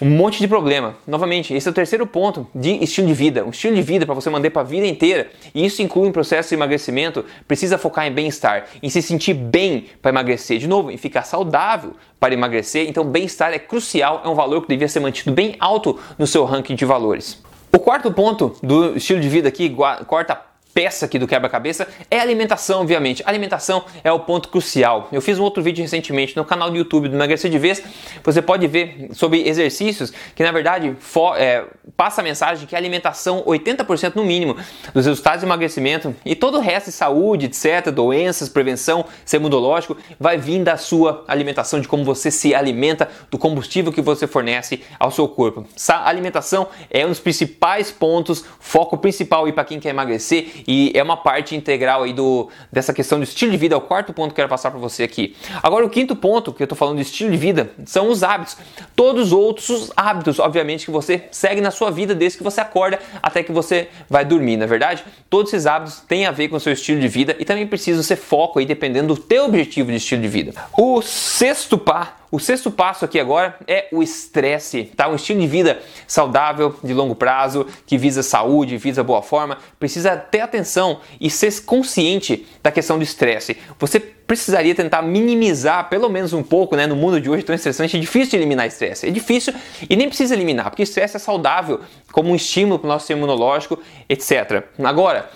um 0.00 0.10
monte 0.10 0.40
de 0.40 0.48
problema. 0.48 0.96
Novamente, 1.06 1.54
esse 1.54 1.68
é 1.68 1.70
o 1.70 1.74
terceiro 1.74 2.06
ponto 2.06 2.46
de 2.54 2.82
estilo 2.82 3.06
de 3.06 3.14
vida. 3.14 3.44
Um 3.44 3.50
estilo 3.50 3.76
de 3.76 3.82
vida 3.82 4.04
para 4.04 4.14
você 4.14 4.28
manter 4.28 4.50
para 4.50 4.62
a 4.62 4.64
vida 4.64 4.86
inteira. 4.86 5.30
E 5.54 5.64
isso 5.64 5.82
inclui 5.82 6.08
um 6.08 6.12
processo 6.12 6.48
de 6.48 6.54
emagrecimento. 6.56 7.24
Precisa 7.46 7.78
focar 7.78 8.06
em 8.06 8.12
bem-estar, 8.12 8.66
em 8.82 8.88
se 8.88 9.00
sentir 9.00 9.34
bem 9.34 9.86
para 10.02 10.10
emagrecer. 10.10 10.58
De 10.58 10.66
novo, 10.66 10.90
em 10.90 10.96
ficar 10.96 11.22
saudável 11.22 11.94
para 12.18 12.34
emagrecer. 12.34 12.88
Então, 12.88 13.04
bem-estar 13.04 13.52
é 13.52 13.58
crucial, 13.58 14.22
é 14.24 14.28
um 14.28 14.34
valor 14.34 14.62
que 14.62 14.68
devia 14.68 14.88
ser 14.88 15.00
mantido 15.00 15.32
bem 15.32 15.54
alto 15.60 15.98
no 16.18 16.26
seu 16.26 16.44
ranking 16.44 16.74
de 16.74 16.84
valores. 16.84 17.42
O 17.72 17.78
quarto 17.78 18.10
ponto 18.12 18.54
do 18.62 18.96
estilo 18.96 19.20
de 19.20 19.28
vida 19.28 19.48
aqui, 19.48 19.74
quarta 20.06 20.34
peça 20.74 21.06
aqui 21.06 21.18
do 21.18 21.26
quebra-cabeça 21.26 21.86
é 22.10 22.18
alimentação, 22.18 22.80
obviamente. 22.80 23.22
Alimentação 23.24 23.84
é 24.02 24.10
o 24.10 24.18
ponto 24.18 24.48
crucial. 24.48 25.08
Eu 25.12 25.22
fiz 25.22 25.38
um 25.38 25.42
outro 25.44 25.62
vídeo 25.62 25.80
recentemente 25.80 26.36
no 26.36 26.44
canal 26.44 26.68
do 26.68 26.76
YouTube 26.76 27.08
do 27.08 27.14
Emagrecer 27.14 27.48
de 27.48 27.58
Vez. 27.58 27.82
Você 28.24 28.42
pode 28.42 28.66
ver 28.66 29.08
sobre 29.12 29.48
exercícios 29.48 30.12
que, 30.34 30.42
na 30.42 30.50
verdade, 30.50 30.96
é, 31.36 31.64
passa 31.96 32.20
a 32.20 32.24
mensagem 32.24 32.66
que 32.66 32.74
a 32.74 32.78
alimentação, 32.78 33.44
80% 33.44 34.16
no 34.16 34.24
mínimo, 34.24 34.56
dos 34.92 35.06
resultados 35.06 35.40
de 35.40 35.46
emagrecimento 35.46 36.14
e 36.24 36.34
todo 36.34 36.58
o 36.58 36.60
resto 36.60 36.86
de 36.86 36.92
saúde, 36.92 37.46
etc., 37.46 37.90
doenças, 37.92 38.48
prevenção, 38.48 39.04
ser 39.24 39.36
imunológico, 39.36 39.96
vai 40.18 40.36
vir 40.36 40.64
da 40.64 40.76
sua 40.76 41.24
alimentação, 41.28 41.80
de 41.80 41.86
como 41.86 42.04
você 42.04 42.30
se 42.30 42.54
alimenta, 42.54 43.08
do 43.30 43.38
combustível 43.38 43.92
que 43.92 44.02
você 44.02 44.26
fornece 44.26 44.82
ao 44.98 45.12
seu 45.12 45.28
corpo. 45.28 45.64
A 45.88 46.08
alimentação 46.08 46.66
é 46.90 47.06
um 47.06 47.10
dos 47.10 47.20
principais 47.20 47.92
pontos, 47.92 48.44
foco 48.58 48.98
principal 48.98 49.46
para 49.52 49.64
quem 49.64 49.78
quer 49.78 49.90
emagrecer 49.90 50.63
e 50.66 50.92
é 50.94 51.02
uma 51.02 51.16
parte 51.16 51.54
integral 51.54 52.02
aí 52.02 52.12
do, 52.12 52.48
dessa 52.72 52.92
questão 52.92 53.18
do 53.18 53.24
estilo 53.24 53.52
de 53.52 53.56
vida, 53.56 53.74
é 53.74 53.78
o 53.78 53.80
quarto 53.80 54.12
ponto 54.12 54.28
que 54.28 54.32
eu 54.32 54.44
quero 54.44 54.48
passar 54.48 54.70
para 54.70 54.80
você 54.80 55.02
aqui. 55.02 55.36
Agora, 55.62 55.84
o 55.84 55.90
quinto 55.90 56.16
ponto 56.16 56.52
que 56.52 56.62
eu 56.62 56.64
estou 56.64 56.76
falando 56.76 56.96
de 56.96 57.02
estilo 57.02 57.30
de 57.30 57.36
vida 57.36 57.70
são 57.84 58.08
os 58.08 58.22
hábitos. 58.22 58.56
Todos 58.96 59.26
os 59.26 59.32
outros 59.32 59.92
hábitos, 59.96 60.38
obviamente, 60.38 60.84
que 60.84 60.90
você 60.90 61.24
segue 61.30 61.60
na 61.60 61.70
sua 61.70 61.90
vida 61.90 62.14
desde 62.14 62.38
que 62.38 62.44
você 62.44 62.60
acorda 62.60 62.98
até 63.22 63.42
que 63.42 63.52
você 63.52 63.88
vai 64.08 64.24
dormir, 64.24 64.56
na 64.56 64.64
é 64.64 64.66
verdade? 64.66 65.04
Todos 65.28 65.52
esses 65.52 65.66
hábitos 65.66 66.00
têm 66.00 66.26
a 66.26 66.30
ver 66.30 66.48
com 66.48 66.56
o 66.56 66.60
seu 66.60 66.72
estilo 66.72 67.00
de 67.00 67.08
vida 67.08 67.36
e 67.38 67.44
também 67.44 67.66
precisam 67.66 68.02
ser 68.02 68.16
foco 68.16 68.58
aí 68.58 68.66
dependendo 68.66 69.14
do 69.14 69.20
teu 69.20 69.46
objetivo 69.46 69.90
de 69.90 69.96
estilo 69.96 70.22
de 70.22 70.28
vida. 70.28 70.52
O 70.76 71.02
sexto 71.02 71.76
par 71.78 72.23
o 72.34 72.40
sexto 72.40 72.68
passo 72.68 73.04
aqui 73.04 73.20
agora 73.20 73.56
é 73.64 73.86
o 73.92 74.02
estresse, 74.02 74.90
tá? 74.96 75.08
Um 75.08 75.14
estilo 75.14 75.40
de 75.40 75.46
vida 75.46 75.80
saudável, 76.04 76.74
de 76.82 76.92
longo 76.92 77.14
prazo, 77.14 77.64
que 77.86 77.96
visa 77.96 78.24
saúde, 78.24 78.76
visa 78.76 79.04
boa 79.04 79.22
forma, 79.22 79.58
precisa 79.78 80.16
ter 80.16 80.40
atenção 80.40 80.98
e 81.20 81.30
ser 81.30 81.62
consciente 81.62 82.44
da 82.60 82.72
questão 82.72 82.98
do 82.98 83.04
estresse. 83.04 83.56
Você 83.78 84.00
precisaria 84.00 84.74
tentar 84.74 85.00
minimizar, 85.00 85.88
pelo 85.88 86.08
menos 86.08 86.32
um 86.32 86.42
pouco, 86.42 86.74
né? 86.74 86.88
No 86.88 86.96
mundo 86.96 87.20
de 87.20 87.30
hoje 87.30 87.44
tão 87.44 87.54
estressante, 87.54 87.96
é 87.96 88.00
difícil 88.00 88.36
eliminar 88.36 88.66
estresse. 88.66 89.06
É 89.06 89.12
difícil 89.12 89.54
e 89.88 89.94
nem 89.94 90.08
precisa 90.08 90.34
eliminar, 90.34 90.70
porque 90.70 90.82
estresse 90.82 91.14
é 91.14 91.20
saudável 91.20 91.82
como 92.10 92.30
um 92.30 92.34
estímulo 92.34 92.80
para 92.80 92.86
o 92.86 92.88
nosso 92.88 93.02
sistema 93.04 93.18
imunológico, 93.18 93.78
etc. 94.08 94.64
Agora, 94.82 95.30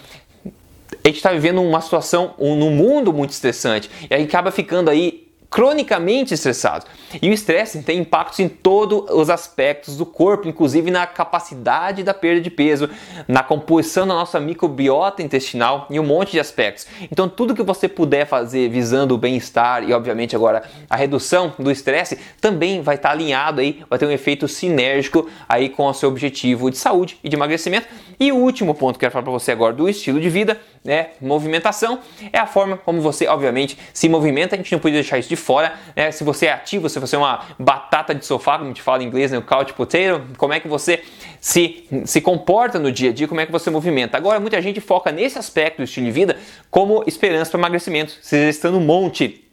a 1.05 1.07
gente 1.07 1.19
está 1.19 1.31
vivendo 1.31 1.62
uma 1.62 1.81
situação, 1.81 2.35
um, 2.40 2.57
num 2.57 2.73
mundo 2.73 3.12
muito 3.12 3.31
estressante, 3.31 3.88
e 4.11 4.12
aí 4.12 4.25
acaba 4.25 4.50
ficando 4.50 4.90
aí 4.90 5.28
cronicamente 5.50 6.35
estressados. 6.35 6.87
E 7.23 7.31
o 7.31 7.33
estresse 7.33 7.83
tem 7.83 8.00
impactos 8.00 8.38
em 8.40 8.49
todos 8.49 9.11
os 9.11 9.31
aspectos 9.31 9.97
do 9.97 10.05
corpo, 10.05 10.47
inclusive 10.47 10.90
na 10.90 11.07
capacidade 11.07 12.02
da 12.02 12.12
perda 12.12 12.40
de 12.40 12.50
peso, 12.50 12.90
na 13.26 13.43
composição 13.43 14.07
da 14.07 14.14
nossa 14.14 14.38
microbiota 14.38 15.23
intestinal 15.23 15.87
e 15.88 15.99
um 15.99 16.05
monte 16.05 16.33
de 16.33 16.40
aspectos. 16.40 16.87
Então, 17.11 17.28
tudo 17.28 17.55
que 17.55 17.62
você 17.62 17.88
puder 17.88 18.26
fazer 18.26 18.69
visando 18.69 19.14
o 19.14 19.19
bem-estar 19.19 19.88
e, 19.88 19.93
obviamente, 19.93 20.37
agora 20.37 20.62
a 20.88 20.97
redução 20.97 21.55
do 21.59 21.71
estresse 21.71 22.19
também 22.40 22.83
vai 22.83 22.97
estar 22.97 23.11
alinhado 23.11 23.61
aí, 23.61 23.83
vai 23.88 23.99
ter 23.99 24.07
um 24.07 24.11
efeito 24.11 24.47
sinérgico 24.47 25.28
aí 25.49 25.71
com 25.71 25.87
o 25.87 25.95
seu 25.95 26.11
objetivo 26.11 26.71
de 26.71 26.76
saúde 26.76 27.19
e 27.25 27.28
de 27.28 27.37
emagrecimento. 27.37 27.88
E 28.21 28.31
o 28.33 28.37
último 28.37 28.75
ponto 28.75 28.99
que 28.99 29.05
eu 29.05 29.09
quero 29.09 29.12
falar 29.12 29.23
para 29.23 29.33
você 29.33 29.52
agora 29.52 29.73
do 29.73 29.88
estilo 29.88 30.21
de 30.21 30.28
vida, 30.28 30.61
né, 30.85 31.11
movimentação, 31.21 32.00
é 32.33 32.38
a 32.38 32.47
forma 32.47 32.76
como 32.76 33.00
você, 33.00 33.26
obviamente, 33.26 33.78
se 33.93 34.09
movimenta. 34.09 34.55
A 34.55 34.59
gente 34.59 34.73
não 34.73 34.78
podia 34.78 35.00
deixar 35.00 35.19
isso 35.19 35.28
de 35.28 35.38
fora, 35.38 35.75
né? 35.97 36.11
Se 36.11 36.25
você 36.25 36.47
é 36.47 36.52
ativo, 36.52 36.88
se 36.88 36.99
você 36.99 37.16
é 37.16 37.18
uma 37.18 37.45
batata 37.59 38.14
de 38.14 38.25
sofá, 38.26 38.59
como 38.59 38.68
gente 38.68 38.83
fala 38.83 39.02
em 39.02 39.07
inglês, 39.07 39.30
né? 39.30 39.38
o 39.38 39.42
couch 39.42 39.73
potato, 39.73 40.23
como 40.37 40.52
é 40.52 40.61
que 40.61 40.68
você 40.68 41.02
se, 41.40 41.87
se 42.04 42.21
comporta 42.21 42.78
no 42.78 42.92
dia 42.92 43.11
a 43.11 43.12
dia, 43.12 43.26
como 43.26 43.40
é 43.40 43.47
que 43.47 43.52
você 43.52 43.71
movimenta. 43.71 44.16
Agora, 44.16 44.38
muita 44.38 44.61
gente 44.61 44.80
foca 44.80 45.11
nesse 45.11 45.38
aspecto 45.38 45.78
do 45.78 45.85
estilo 45.85 46.07
de 46.07 46.12
vida 46.12 46.37
como 46.71 47.02
esperança 47.07 47.50
para 47.50 47.61
emagrecimento, 47.61 48.12
se 48.21 48.37
exercitando 48.37 48.78
um 48.78 48.85
monte 48.85 49.45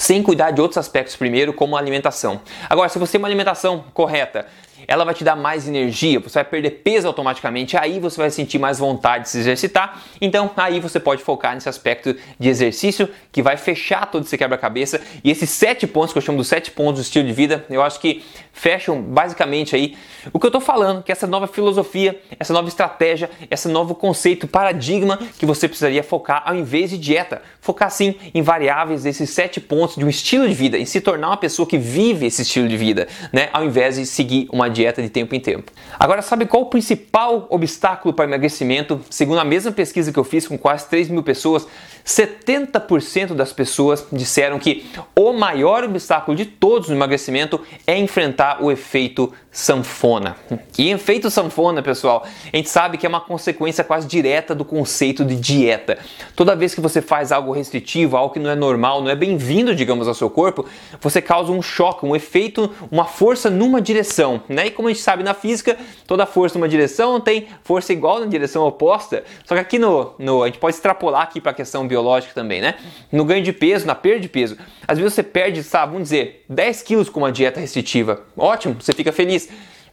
sem 0.00 0.22
cuidar 0.22 0.50
de 0.50 0.62
outros 0.62 0.78
aspectos 0.78 1.14
primeiro, 1.14 1.52
como 1.52 1.76
a 1.76 1.78
alimentação. 1.78 2.40
Agora, 2.70 2.88
se 2.88 2.98
você 2.98 3.12
tem 3.12 3.18
uma 3.18 3.28
alimentação 3.28 3.84
correta, 3.92 4.46
ela 4.90 5.04
vai 5.04 5.14
te 5.14 5.22
dar 5.22 5.36
mais 5.36 5.68
energia, 5.68 6.18
você 6.18 6.34
vai 6.34 6.44
perder 6.44 6.70
peso 6.82 7.06
automaticamente, 7.06 7.76
aí 7.76 8.00
você 8.00 8.20
vai 8.20 8.28
sentir 8.28 8.58
mais 8.58 8.80
vontade 8.80 9.22
de 9.22 9.30
se 9.30 9.38
exercitar. 9.38 10.02
Então, 10.20 10.50
aí 10.56 10.80
você 10.80 10.98
pode 10.98 11.22
focar 11.22 11.54
nesse 11.54 11.68
aspecto 11.68 12.16
de 12.36 12.48
exercício 12.48 13.08
que 13.30 13.40
vai 13.40 13.56
fechar 13.56 14.10
todo 14.10 14.24
esse 14.24 14.36
quebra-cabeça. 14.36 15.00
E 15.22 15.30
esses 15.30 15.48
sete 15.48 15.86
pontos 15.86 16.12
que 16.12 16.18
eu 16.18 16.22
chamo 16.22 16.38
dos 16.38 16.48
sete 16.48 16.72
pontos 16.72 17.00
do 17.00 17.04
estilo 17.04 17.24
de 17.24 17.32
vida, 17.32 17.64
eu 17.70 17.80
acho 17.82 18.00
que 18.00 18.24
fecham 18.52 19.00
basicamente 19.00 19.76
aí 19.76 19.96
o 20.32 20.40
que 20.40 20.46
eu 20.46 20.48
estou 20.48 20.60
falando, 20.60 21.04
que 21.04 21.12
essa 21.12 21.26
nova 21.26 21.46
filosofia, 21.46 22.20
essa 22.38 22.52
nova 22.52 22.66
estratégia, 22.66 23.30
esse 23.48 23.68
novo 23.68 23.94
conceito, 23.94 24.48
paradigma 24.48 25.18
que 25.38 25.46
você 25.46 25.68
precisaria 25.68 26.02
focar 26.02 26.42
ao 26.44 26.56
invés 26.56 26.90
de 26.90 26.98
dieta. 26.98 27.42
Focar 27.60 27.90
sim 27.92 28.16
em 28.34 28.42
variáveis 28.42 29.04
desses 29.04 29.30
sete 29.30 29.60
pontos 29.60 29.94
de 29.94 30.04
um 30.04 30.08
estilo 30.08 30.48
de 30.48 30.54
vida, 30.54 30.76
em 30.76 30.84
se 30.84 31.00
tornar 31.00 31.28
uma 31.28 31.36
pessoa 31.36 31.66
que 31.66 31.78
vive 31.78 32.26
esse 32.26 32.42
estilo 32.42 32.66
de 32.68 32.76
vida, 32.76 33.06
né? 33.32 33.48
Ao 33.52 33.64
invés 33.64 33.94
de 33.94 34.04
seguir 34.04 34.48
uma 34.52 34.68
dieta 34.80 35.02
de 35.02 35.10
tempo 35.10 35.34
em 35.34 35.40
tempo. 35.40 35.70
Agora, 35.98 36.22
sabe 36.22 36.46
qual 36.46 36.62
o 36.62 36.66
principal 36.66 37.46
obstáculo 37.50 38.14
para 38.14 38.24
emagrecimento? 38.24 39.00
Segundo 39.10 39.38
a 39.38 39.44
mesma 39.44 39.70
pesquisa 39.70 40.10
que 40.10 40.18
eu 40.18 40.24
fiz 40.24 40.48
com 40.48 40.56
quase 40.56 40.88
3 40.88 41.08
mil 41.10 41.22
pessoas, 41.22 41.66
70% 42.04 43.34
das 43.34 43.52
pessoas 43.52 44.06
disseram 44.10 44.58
que 44.58 44.86
o 45.14 45.32
maior 45.32 45.84
obstáculo 45.84 46.36
de 46.36 46.46
todos 46.46 46.88
no 46.88 46.94
emagrecimento 46.94 47.60
é 47.86 47.98
enfrentar 47.98 48.62
o 48.62 48.72
efeito 48.72 49.32
sanfona. 49.50 50.36
E 50.78 50.90
efeito 50.90 51.28
sanfona, 51.28 51.82
pessoal, 51.82 52.24
a 52.52 52.56
gente 52.56 52.68
sabe 52.68 52.96
que 52.96 53.04
é 53.04 53.08
uma 53.08 53.20
consequência 53.20 53.82
quase 53.82 54.06
direta 54.06 54.54
do 54.54 54.64
conceito 54.64 55.24
de 55.24 55.34
dieta. 55.34 55.98
Toda 56.36 56.54
vez 56.54 56.74
que 56.74 56.80
você 56.80 57.02
faz 57.02 57.32
algo 57.32 57.50
restritivo, 57.50 58.16
algo 58.16 58.32
que 58.32 58.38
não 58.38 58.50
é 58.50 58.54
normal, 58.54 59.02
não 59.02 59.10
é 59.10 59.16
bem-vindo, 59.16 59.74
digamos, 59.74 60.06
ao 60.06 60.14
seu 60.14 60.30
corpo, 60.30 60.64
você 61.00 61.20
causa 61.20 61.50
um 61.50 61.60
choque, 61.60 62.06
um 62.06 62.14
efeito, 62.14 62.72
uma 62.90 63.04
força 63.04 63.50
numa 63.50 63.80
direção, 63.80 64.40
né? 64.48 64.66
E 64.66 64.70
como 64.70 64.88
a 64.88 64.92
gente 64.92 65.02
sabe 65.02 65.24
na 65.24 65.34
física, 65.34 65.76
toda 66.06 66.24
força 66.26 66.56
numa 66.56 66.68
direção 66.68 67.20
tem 67.20 67.48
força 67.64 67.92
igual 67.92 68.20
na 68.20 68.26
direção 68.26 68.64
oposta. 68.64 69.24
Só 69.44 69.54
que 69.54 69.60
aqui 69.60 69.78
no, 69.78 70.14
no 70.18 70.44
a 70.44 70.46
gente 70.46 70.58
pode 70.58 70.76
extrapolar 70.76 71.22
aqui 71.22 71.40
para 71.40 71.50
a 71.50 71.54
questão 71.54 71.88
biológica 71.88 72.32
também, 72.34 72.60
né? 72.60 72.76
No 73.10 73.24
ganho 73.24 73.42
de 73.42 73.52
peso, 73.52 73.84
na 73.84 73.96
perda 73.96 74.20
de 74.20 74.28
peso. 74.28 74.56
Às 74.86 74.96
vezes 74.96 75.12
você 75.12 75.22
perde, 75.24 75.62
sabe, 75.64 75.92
vamos 75.92 76.08
dizer, 76.08 76.44
10 76.48 76.82
quilos 76.82 77.08
com 77.08 77.20
uma 77.20 77.32
dieta 77.32 77.58
restritiva. 77.58 78.22
Ótimo, 78.36 78.76
você 78.80 78.92
fica 78.92 79.10
feliz. 79.10 79.39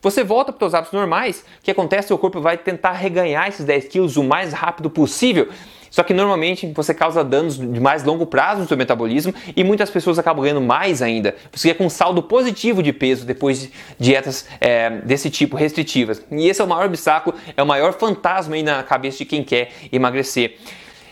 Você 0.02 0.24
volta 0.24 0.54
para 0.54 0.66
os 0.66 0.74
hábitos 0.74 0.94
normais, 0.94 1.44
o 1.60 1.64
que 1.64 1.72
acontece? 1.72 2.10
Seu 2.10 2.18
corpo 2.18 2.40
vai 2.40 2.58
tentar 2.58 2.92
reganhar 2.94 3.48
esses 3.48 3.66
10 3.66 3.88
quilos 3.88 4.18
o 4.18 4.24
mais 4.24 4.54
rápido 4.54 4.90
possível. 4.90 5.50
Só 5.90 6.04
que 6.04 6.14
normalmente 6.14 6.72
você 6.76 6.94
causa 6.94 7.24
danos 7.24 7.58
de 7.58 7.80
mais 7.80 8.04
longo 8.04 8.26
prazo 8.26 8.62
no 8.62 8.68
seu 8.68 8.78
metabolismo 8.78 9.34
e 9.56 9.64
muitas 9.64 9.90
pessoas 9.90 10.20
acabam 10.20 10.44
ganhando 10.44 10.62
mais 10.62 11.02
ainda. 11.02 11.36
Você 11.52 11.70
fica 11.70 11.78
com 11.78 11.86
um 11.86 11.90
saldo 11.90 12.22
positivo 12.22 12.84
de 12.84 12.94
peso 12.94 13.26
depois 13.26 13.62
de 13.62 13.72
dietas 14.00 14.48
é, 14.60 14.90
desse 15.02 15.30
tipo 15.30 15.56
restritivas. 15.56 16.24
E 16.30 16.48
esse 16.48 16.62
é 16.62 16.64
o 16.64 16.68
maior 16.68 16.86
obstáculo, 16.86 17.36
é 17.56 17.64
o 17.64 17.66
maior 17.66 17.94
fantasma 17.94 18.56
aí 18.56 18.64
na 18.64 18.84
cabeça 18.84 19.20
de 19.20 19.26
quem 19.26 19.44
quer 19.44 19.72
emagrecer. 19.92 20.58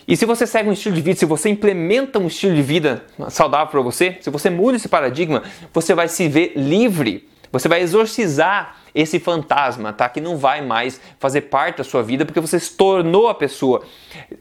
E 0.07 0.15
se 0.15 0.25
você 0.25 0.45
segue 0.45 0.69
um 0.69 0.73
estilo 0.73 0.93
de 0.93 1.01
vida, 1.01 1.17
se 1.17 1.25
você 1.25 1.49
implementa 1.49 2.19
um 2.19 2.27
estilo 2.27 2.55
de 2.55 2.61
vida 2.61 3.03
saudável 3.29 3.67
para 3.67 3.81
você, 3.81 4.17
se 4.21 4.29
você 4.29 4.51
muda 4.51 4.77
esse 4.77 4.87
paradigma, 4.87 5.41
você 5.73 5.95
vai 5.95 6.07
se 6.07 6.27
ver 6.27 6.53
livre. 6.55 7.27
Você 7.59 7.69
vai 7.69 7.81
exorcizar 7.81 8.75
esse 8.93 9.17
fantasma, 9.17 9.93
tá? 9.93 10.09
Que 10.09 10.19
não 10.19 10.35
vai 10.35 10.61
mais 10.61 10.99
fazer 11.19 11.41
parte 11.41 11.77
da 11.77 11.83
sua 11.85 12.03
vida 12.03 12.25
porque 12.25 12.39
você 12.41 12.59
se 12.59 12.71
tornou 12.75 13.29
a 13.29 13.33
pessoa 13.33 13.83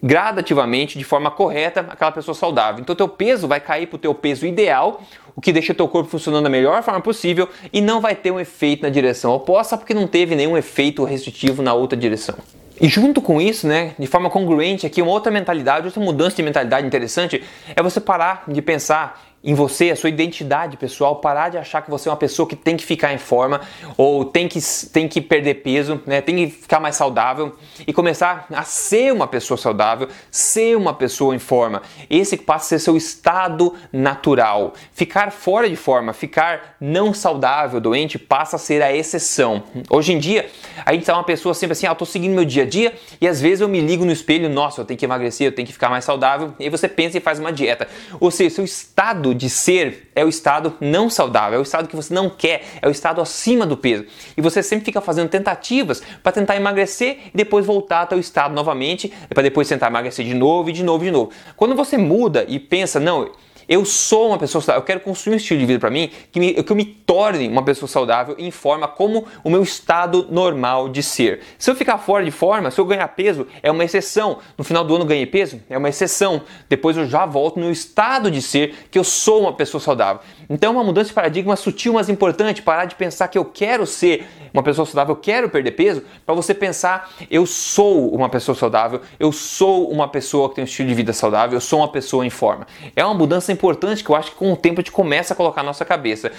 gradativamente, 0.03 0.99
de 0.99 1.05
forma 1.05 1.31
correta, 1.31 1.87
aquela 1.89 2.11
pessoa 2.11 2.35
saudável. 2.35 2.81
Então 2.81 2.97
teu 2.97 3.09
peso 3.09 3.47
vai 3.47 3.61
cair 3.61 3.87
para 3.87 3.97
o 3.97 3.99
teu 3.99 4.15
peso 4.15 4.45
ideal, 4.45 5.01
o 5.37 5.41
que 5.41 5.53
deixa 5.53 5.73
teu 5.73 5.87
corpo 5.87 6.11
funcionando 6.11 6.43
da 6.43 6.51
melhor 6.51 6.83
forma 6.83 7.01
possível 7.01 7.49
e 7.73 7.81
não 7.81 8.01
vai 8.01 8.17
ter 8.17 8.33
um 8.33 8.41
efeito 8.41 8.83
na 8.83 8.89
direção 8.89 9.33
oposta 9.33 9.79
porque 9.79 9.95
não 9.95 10.09
teve 10.09 10.35
nenhum 10.35 10.57
efeito 10.57 11.05
restritivo 11.05 11.63
na 11.63 11.73
outra 11.73 11.97
direção. 11.97 12.35
E 12.81 12.89
junto 12.89 13.23
com 13.23 13.41
isso, 13.41 13.69
né, 13.69 13.95
de 13.97 14.07
forma 14.09 14.29
congruente 14.29 14.85
aqui, 14.85 15.01
uma 15.01 15.13
outra 15.13 15.31
mentalidade, 15.31 15.87
outra 15.87 16.03
mudança 16.03 16.35
de 16.35 16.43
mentalidade 16.43 16.85
interessante 16.85 17.43
é 17.75 17.81
você 17.81 18.01
parar 18.01 18.43
de 18.49 18.61
pensar 18.61 19.21
em 19.45 19.53
você, 19.55 19.91
a 19.91 19.97
sua 19.97 20.09
identidade 20.09 20.79
pessoal, 20.79 21.17
parar 21.17 21.51
de 21.51 21.59
achar 21.59 21.83
que 21.83 21.91
você 21.91 22.09
é 22.09 22.13
uma 22.13 22.17
pessoa 22.17 22.49
que 22.49 22.57
tem 22.57 22.79
que 22.79 22.85
ficar 22.85 23.13
em 23.13 23.19
forma 23.19 23.61
ou 23.95 24.25
tem 24.25 24.49
que, 24.49 24.59
tem 24.91 25.07
que 25.07 25.21
perder 25.21 25.57
peso, 25.57 26.01
né? 26.07 26.23
tem 26.23 26.37
que 26.37 26.47
ficar 26.51 26.81
mais 26.81 26.97
saudável 26.97 27.55
e 27.87 27.93
começar 27.93 28.47
a 28.51 28.63
ser 28.63 29.13
uma 29.13 29.27
pessoa 29.27 29.59
saudável, 29.59 30.09
ser 30.31 30.77
uma 30.79 30.95
pessoa 30.95 31.37
em 31.37 31.39
forma. 31.39 31.83
Esse 32.09 32.39
passa 32.39 32.65
a 32.65 32.69
ser 32.79 32.85
seu 32.85 32.97
estado 32.97 33.75
natural. 33.93 34.73
Ficar 34.95 35.31
fora 35.31 35.69
de 35.69 35.77
forma, 35.77 36.15
ficar 36.15 36.77
não 36.81 37.13
saudável, 37.13 37.81
doente, 37.81 38.19
passa 38.19 38.57
a 38.57 38.59
ser 38.59 38.81
a 38.81 38.97
exceção. 38.97 39.65
Hoje 39.91 40.15
em 40.15 40.19
dia, 40.19 40.49
a 40.87 40.95
gente 40.95 41.11
é 41.11 41.13
uma 41.13 41.23
pessoa 41.25 41.53
sempre 41.53 41.73
assim, 41.73 41.87
ah, 41.87 41.91
eu 41.91 41.97
tô 41.97 42.07
seguindo 42.07 42.33
meu 42.33 42.47
dia 42.47 42.63
a 42.63 42.67
dia 42.67 42.95
e 43.21 43.29
às 43.29 43.43
vezes 43.43 43.61
eu 43.61 43.69
me 43.69 43.83
ligo 43.83 44.07
no 44.07 44.13
espelho, 44.13 44.49
nossa, 44.49 44.81
eu 44.81 44.87
tenho 44.87 44.99
que 44.99 45.05
emagrecer, 45.05 45.47
eu 45.47 45.53
tenho 45.53 45.67
que 45.67 45.73
ficar 45.73 45.91
mais 45.91 46.05
saudável, 46.05 46.55
e 46.59 46.71
você 46.71 46.89
pensa 46.89 47.19
e 47.19 47.21
faz 47.21 47.39
uma 47.39 47.53
dieta. 47.53 47.87
Ou 48.19 48.31
seja, 48.31 48.55
seu 48.55 48.65
estado 48.65 49.34
de 49.35 49.51
ser 49.51 50.11
é 50.15 50.25
o 50.25 50.29
estado 50.29 50.75
não 50.81 51.11
saudável, 51.11 51.59
é 51.59 51.61
o 51.61 51.63
estado 51.63 51.89
que 51.89 51.97
você 51.97 52.15
não 52.15 52.31
quer, 52.31 52.63
é 52.81 52.89
o 52.89 52.91
estado 52.91 53.21
acima 53.21 53.67
do 53.67 53.77
peso. 53.77 54.07
E 54.37 54.41
você 54.41 54.63
sempre 54.63 54.85
fica 54.85 55.01
fazendo 55.01 55.29
tentativas 55.29 56.03
para 56.23 56.33
tentar 56.33 56.57
emagrecer 56.57 57.19
e 57.33 57.37
depois 57.37 57.67
voltar 57.67 58.09
ao 58.11 58.19
estado 58.19 58.55
novamente, 58.55 59.13
para 59.29 59.43
depois 59.43 59.69
tentar 59.69 59.89
emagrecer 59.89 60.25
de 60.25 60.35
novo 60.35 60.71
e 60.71 60.73
de 60.73 60.83
novo 60.83 61.05
e 61.05 61.07
de 61.07 61.13
novo. 61.13 61.31
Quando 61.57 61.75
você 61.75 61.99
muda 61.99 62.45
e 62.49 62.59
pensa, 62.59 63.01
não, 63.01 63.31
eu 63.69 63.85
sou 63.85 64.29
uma 64.29 64.39
pessoa 64.39 64.61
saudável, 64.63 64.83
eu 64.83 64.87
quero 64.87 65.01
construir 65.01 65.35
um 65.35 65.37
estilo 65.37 65.61
de 65.61 65.67
vida 65.67 65.79
para 65.79 65.91
mim 65.91 66.11
que, 66.31 66.41
me, 66.41 66.63
que 66.63 66.71
eu 66.71 66.77
me 66.77 66.85
torne 66.85 67.49
uma 67.49 67.63
pessoa 67.63 67.89
saudável 67.89 68.35
em 68.39 68.51
forma 68.51 68.89
como 68.89 69.27
o 69.43 69.51
meu 69.51 69.63
estado 69.63 70.27
normal 70.31 70.89
de 70.89 71.03
ser. 71.03 71.41
Se 71.59 71.71
eu 71.71 71.75
ficar 71.75 71.99
fora 71.99 72.25
de 72.25 72.31
forma, 72.31 72.71
se 72.71 72.81
eu 72.81 72.85
ganhar 72.85 73.09
peso, 73.09 73.47
é 73.63 73.71
uma 73.71 73.85
exceção. 73.85 74.39
No 74.57 74.65
final 74.65 74.85
do 74.85 74.95
ano 74.97 75.05
ganhei 75.05 75.27
peso, 75.27 75.61
é 75.69 75.79
uma 75.79 75.89
exceção. 75.89 76.43
Depois 76.69 76.97
eu 76.97 77.07
já 77.07 77.27
volto 77.27 77.59
no 77.59 77.71
estado 77.71 78.31
de 78.31 78.43
ser 78.43 78.75
que 78.91 78.99
eu 78.99 79.05
sou 79.05 79.43
uma 79.43 79.53
pessoa 79.53 79.81
saudável. 79.81 80.23
Então, 80.49 80.73
uma 80.73 80.85
mudança 80.85 81.09
de 81.09 81.15
paradigma 81.15 81.57
sutil, 81.57 81.95
mas 81.95 82.09
importante, 82.09 82.63
parar 82.63 82.85
de 82.85 82.95
pensar 82.95 83.29
que 83.29 83.39
eu 83.39 83.45
quero 83.45 83.87
ser 83.87 84.27
uma 84.53 84.63
pessoa 84.63 84.87
saudável, 84.87 85.15
eu 85.15 85.21
quero 85.21 85.49
perder 85.49 85.73
peso, 85.73 86.03
para 86.25 86.35
você 86.35 86.55
pensar, 86.55 87.11
eu 87.31 87.45
sou 87.45 88.15
uma 88.15 88.29
pessoa 88.29 88.55
saudável, 88.55 89.01
eu 89.19 89.33
sou 89.33 89.91
uma 89.91 90.07
pessoa 90.09 90.49
que 90.49 90.57
tem 90.57 90.63
um 90.63 90.67
estilo 90.67 90.89
de 90.89 90.95
vida 90.95 91.13
saudável, 91.13 91.57
eu 91.57 91.61
sou 91.61 91.81
uma 91.81 91.89
pessoa 91.89 92.25
em 92.25 92.31
forma. 92.31 92.67
É 92.95 93.05
uma 93.05 93.15
mudança 93.15 93.53
importante 93.53 94.05
que 94.05 94.11
eu 94.11 94.17
acho 94.17 94.31
que 94.31 94.37
com 94.37 94.53
o 94.53 94.57
tempo 94.57 94.81
a 94.81 94.83
gente 94.83 94.93
começa 94.93 95.35
a 95.35 95.37
colocar 95.37 95.63
na 95.63 95.69
nossa 95.69 95.85
cabeça. 95.85 96.31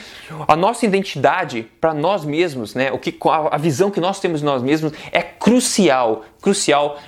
A 0.48 0.56
nossa 0.56 0.86
identidade 0.86 1.68
para 1.82 1.94
nós 1.94 2.24
mesmos, 2.24 2.74
né, 2.74 2.92
o 2.92 2.98
que, 2.98 3.18
a 3.52 3.58
visão 3.58 3.92
que 3.92 4.00
nós 4.00 4.20
temos 4.20 4.40
de 4.40 4.46
nós 4.46 4.62
mesmos 4.62 4.94
é 5.12 5.22
crucial 5.22 6.24
crucial 6.46 7.00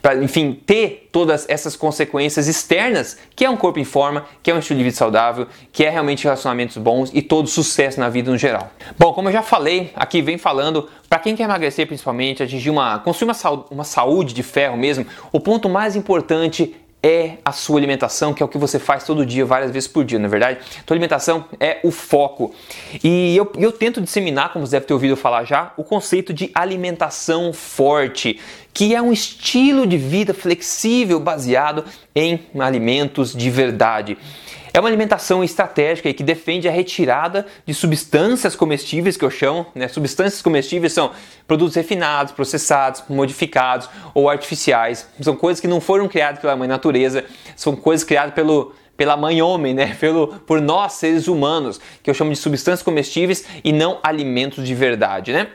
para, 0.00 0.16
enfim, 0.16 0.58
ter 0.64 1.10
todas 1.12 1.46
essas 1.50 1.76
consequências 1.76 2.48
externas, 2.48 3.18
que 3.36 3.44
é 3.44 3.50
um 3.50 3.58
corpo 3.58 3.78
em 3.78 3.84
forma, 3.84 4.24
que 4.42 4.50
é 4.50 4.54
um 4.54 4.58
estilo 4.58 4.78
de 4.78 4.84
vida 4.84 4.96
saudável, 4.96 5.46
que 5.70 5.84
é 5.84 5.90
realmente 5.90 6.24
relacionamentos 6.24 6.78
bons 6.78 7.10
e 7.12 7.20
todo 7.20 7.46
sucesso 7.46 8.00
na 8.00 8.08
vida 8.08 8.30
no 8.30 8.38
geral. 8.38 8.70
Bom, 8.98 9.12
como 9.12 9.28
eu 9.28 9.32
já 9.34 9.42
falei, 9.42 9.92
aqui 9.94 10.22
vem 10.22 10.38
falando, 10.38 10.88
para 11.10 11.18
quem 11.18 11.36
quer 11.36 11.44
emagrecer 11.44 11.86
principalmente, 11.86 12.42
atingir 12.42 12.70
uma, 12.70 12.98
construir 13.00 13.30
uma, 13.30 13.66
uma 13.70 13.84
saúde 13.84 14.32
de 14.32 14.42
ferro 14.42 14.78
mesmo, 14.78 15.06
o 15.30 15.38
ponto 15.38 15.68
mais 15.68 15.94
importante 15.94 16.74
é 17.04 17.36
a 17.44 17.52
sua 17.52 17.78
alimentação, 17.78 18.32
que 18.32 18.42
é 18.42 18.46
o 18.46 18.48
que 18.48 18.56
você 18.56 18.78
faz 18.78 19.04
todo 19.04 19.26
dia, 19.26 19.44
várias 19.44 19.70
vezes 19.70 19.86
por 19.86 20.06
dia, 20.06 20.18
na 20.18 20.24
é 20.24 20.28
verdade? 20.28 20.60
Tua 20.86 20.94
alimentação 20.94 21.44
é 21.60 21.78
o 21.84 21.90
foco. 21.90 22.54
E 23.02 23.36
eu, 23.36 23.52
eu 23.58 23.70
tento 23.70 24.00
disseminar, 24.00 24.50
como 24.54 24.66
você 24.66 24.76
deve 24.76 24.86
ter 24.86 24.94
ouvido 24.94 25.14
falar 25.14 25.44
já, 25.44 25.74
o 25.76 25.84
conceito 25.84 26.32
de 26.32 26.50
alimentação 26.54 27.52
forte, 27.52 28.40
que 28.72 28.94
é 28.94 29.02
um 29.02 29.12
estilo 29.12 29.86
de 29.86 29.98
vida 29.98 30.32
flexível 30.32 31.20
baseado 31.20 31.84
em 32.16 32.40
alimentos 32.58 33.34
de 33.34 33.50
verdade. 33.50 34.16
É 34.76 34.80
uma 34.80 34.88
alimentação 34.88 35.44
estratégica 35.44 36.12
que 36.12 36.24
defende 36.24 36.68
a 36.68 36.72
retirada 36.72 37.46
de 37.64 37.72
substâncias 37.72 38.56
comestíveis, 38.56 39.16
que 39.16 39.24
eu 39.24 39.30
chamo. 39.30 39.64
Né? 39.72 39.86
Substâncias 39.86 40.42
comestíveis 40.42 40.92
são 40.92 41.12
produtos 41.46 41.76
refinados, 41.76 42.32
processados, 42.32 43.04
modificados 43.08 43.88
ou 44.12 44.28
artificiais. 44.28 45.08
São 45.20 45.36
coisas 45.36 45.60
que 45.60 45.68
não 45.68 45.80
foram 45.80 46.08
criadas 46.08 46.40
pela 46.40 46.56
mãe 46.56 46.66
natureza, 46.66 47.24
são 47.54 47.76
coisas 47.76 48.04
criadas 48.04 48.34
pelo 48.34 48.74
pela 48.96 49.16
mãe 49.16 49.42
homem, 49.42 49.74
né? 49.74 49.94
Pelo, 49.98 50.28
por 50.28 50.60
nós 50.60 50.92
seres 50.92 51.26
humanos, 51.26 51.80
que 52.00 52.08
eu 52.08 52.14
chamo 52.14 52.30
de 52.30 52.36
substâncias 52.36 52.82
comestíveis 52.82 53.44
e 53.64 53.72
não 53.72 53.98
alimentos 54.04 54.64
de 54.64 54.72
verdade, 54.72 55.32
né? 55.32 55.48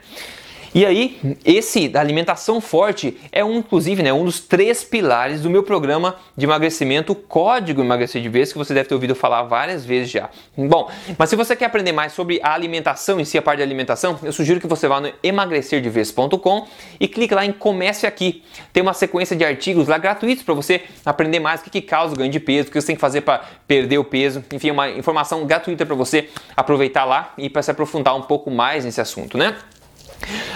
E 0.74 0.86
aí, 0.86 1.20
esse 1.44 1.88
da 1.88 2.00
alimentação 2.00 2.62
forte 2.62 3.18
é 3.32 3.44
um, 3.44 3.58
inclusive, 3.58 4.04
né, 4.04 4.14
um 4.14 4.24
dos 4.24 4.40
três 4.40 4.84
pilares 4.84 5.42
do 5.42 5.50
meu 5.50 5.64
programa 5.64 6.16
de 6.38 6.46
emagrecimento, 6.46 7.16
Código 7.16 7.82
Emagrecer 7.82 8.22
de 8.22 8.30
Vez, 8.30 8.52
que 8.52 8.58
você 8.58 8.74
deve 8.74 8.88
ter 8.88 8.94
ouvido 8.94 9.16
falar 9.16 9.44
várias 9.44 9.84
vezes 9.84 10.12
já. 10.12 10.30
Bom, 10.56 10.90
mas 11.18 11.30
se 11.30 11.36
você 11.36 11.56
quer 11.56 11.66
aprender 11.66 11.92
mais 11.92 12.14
sobre 12.14 12.40
a 12.44 12.54
alimentação 12.54 13.20
em 13.20 13.26
si, 13.26 13.38
a 13.38 13.42
parte 13.42 13.60
da 13.60 13.64
alimentação, 13.64 14.20
eu 14.22 14.32
sugiro 14.32 14.60
que 14.60 14.68
você 14.68 14.88
vá 14.88 15.02
no 15.02 15.12
emagrecerdevez.com 15.24 16.68
e 17.00 17.08
clique 17.08 17.34
lá 17.34 17.46
em 17.46 17.52
Comece 17.52 18.06
Aqui. 18.06 18.44
Tem 18.72 18.84
uma 18.84 18.94
sequência 18.94 19.36
de 19.36 19.44
artigos 19.44 19.88
lá 19.88 19.98
gratuitos 19.98 20.44
para 20.44 20.54
você 20.54 20.84
aprender 21.06 21.40
mais 21.40 21.62
o 21.62 21.64
que, 21.64 21.70
que 21.70 21.82
causa 21.82 22.14
o 22.14 22.18
ganho 22.18 22.32
de 22.32 22.40
peso, 22.40 22.68
o 22.68 22.72
que 22.72 22.80
você 22.80 22.88
tem 22.88 22.96
que 22.96 23.02
fazer 23.02 23.22
para 23.22 23.44
perder 23.68 23.98
o 23.98 24.04
peso. 24.04 24.44
Enfim, 24.54 24.72
uma 24.72 24.90
informação 24.90 25.46
gratuita 25.46 25.86
para 25.86 25.96
você 25.96 26.30
aproveitar 26.56 27.06
lá 27.06 27.34
e 27.38 27.50
para 27.50 27.62
se 27.62 27.72
aprofundar 27.72 28.16
um 28.16 28.22
pouco 28.22 28.52
mais 28.52 28.86
nesse 28.86 29.02
assunto, 29.02 29.38
né? 29.38 29.56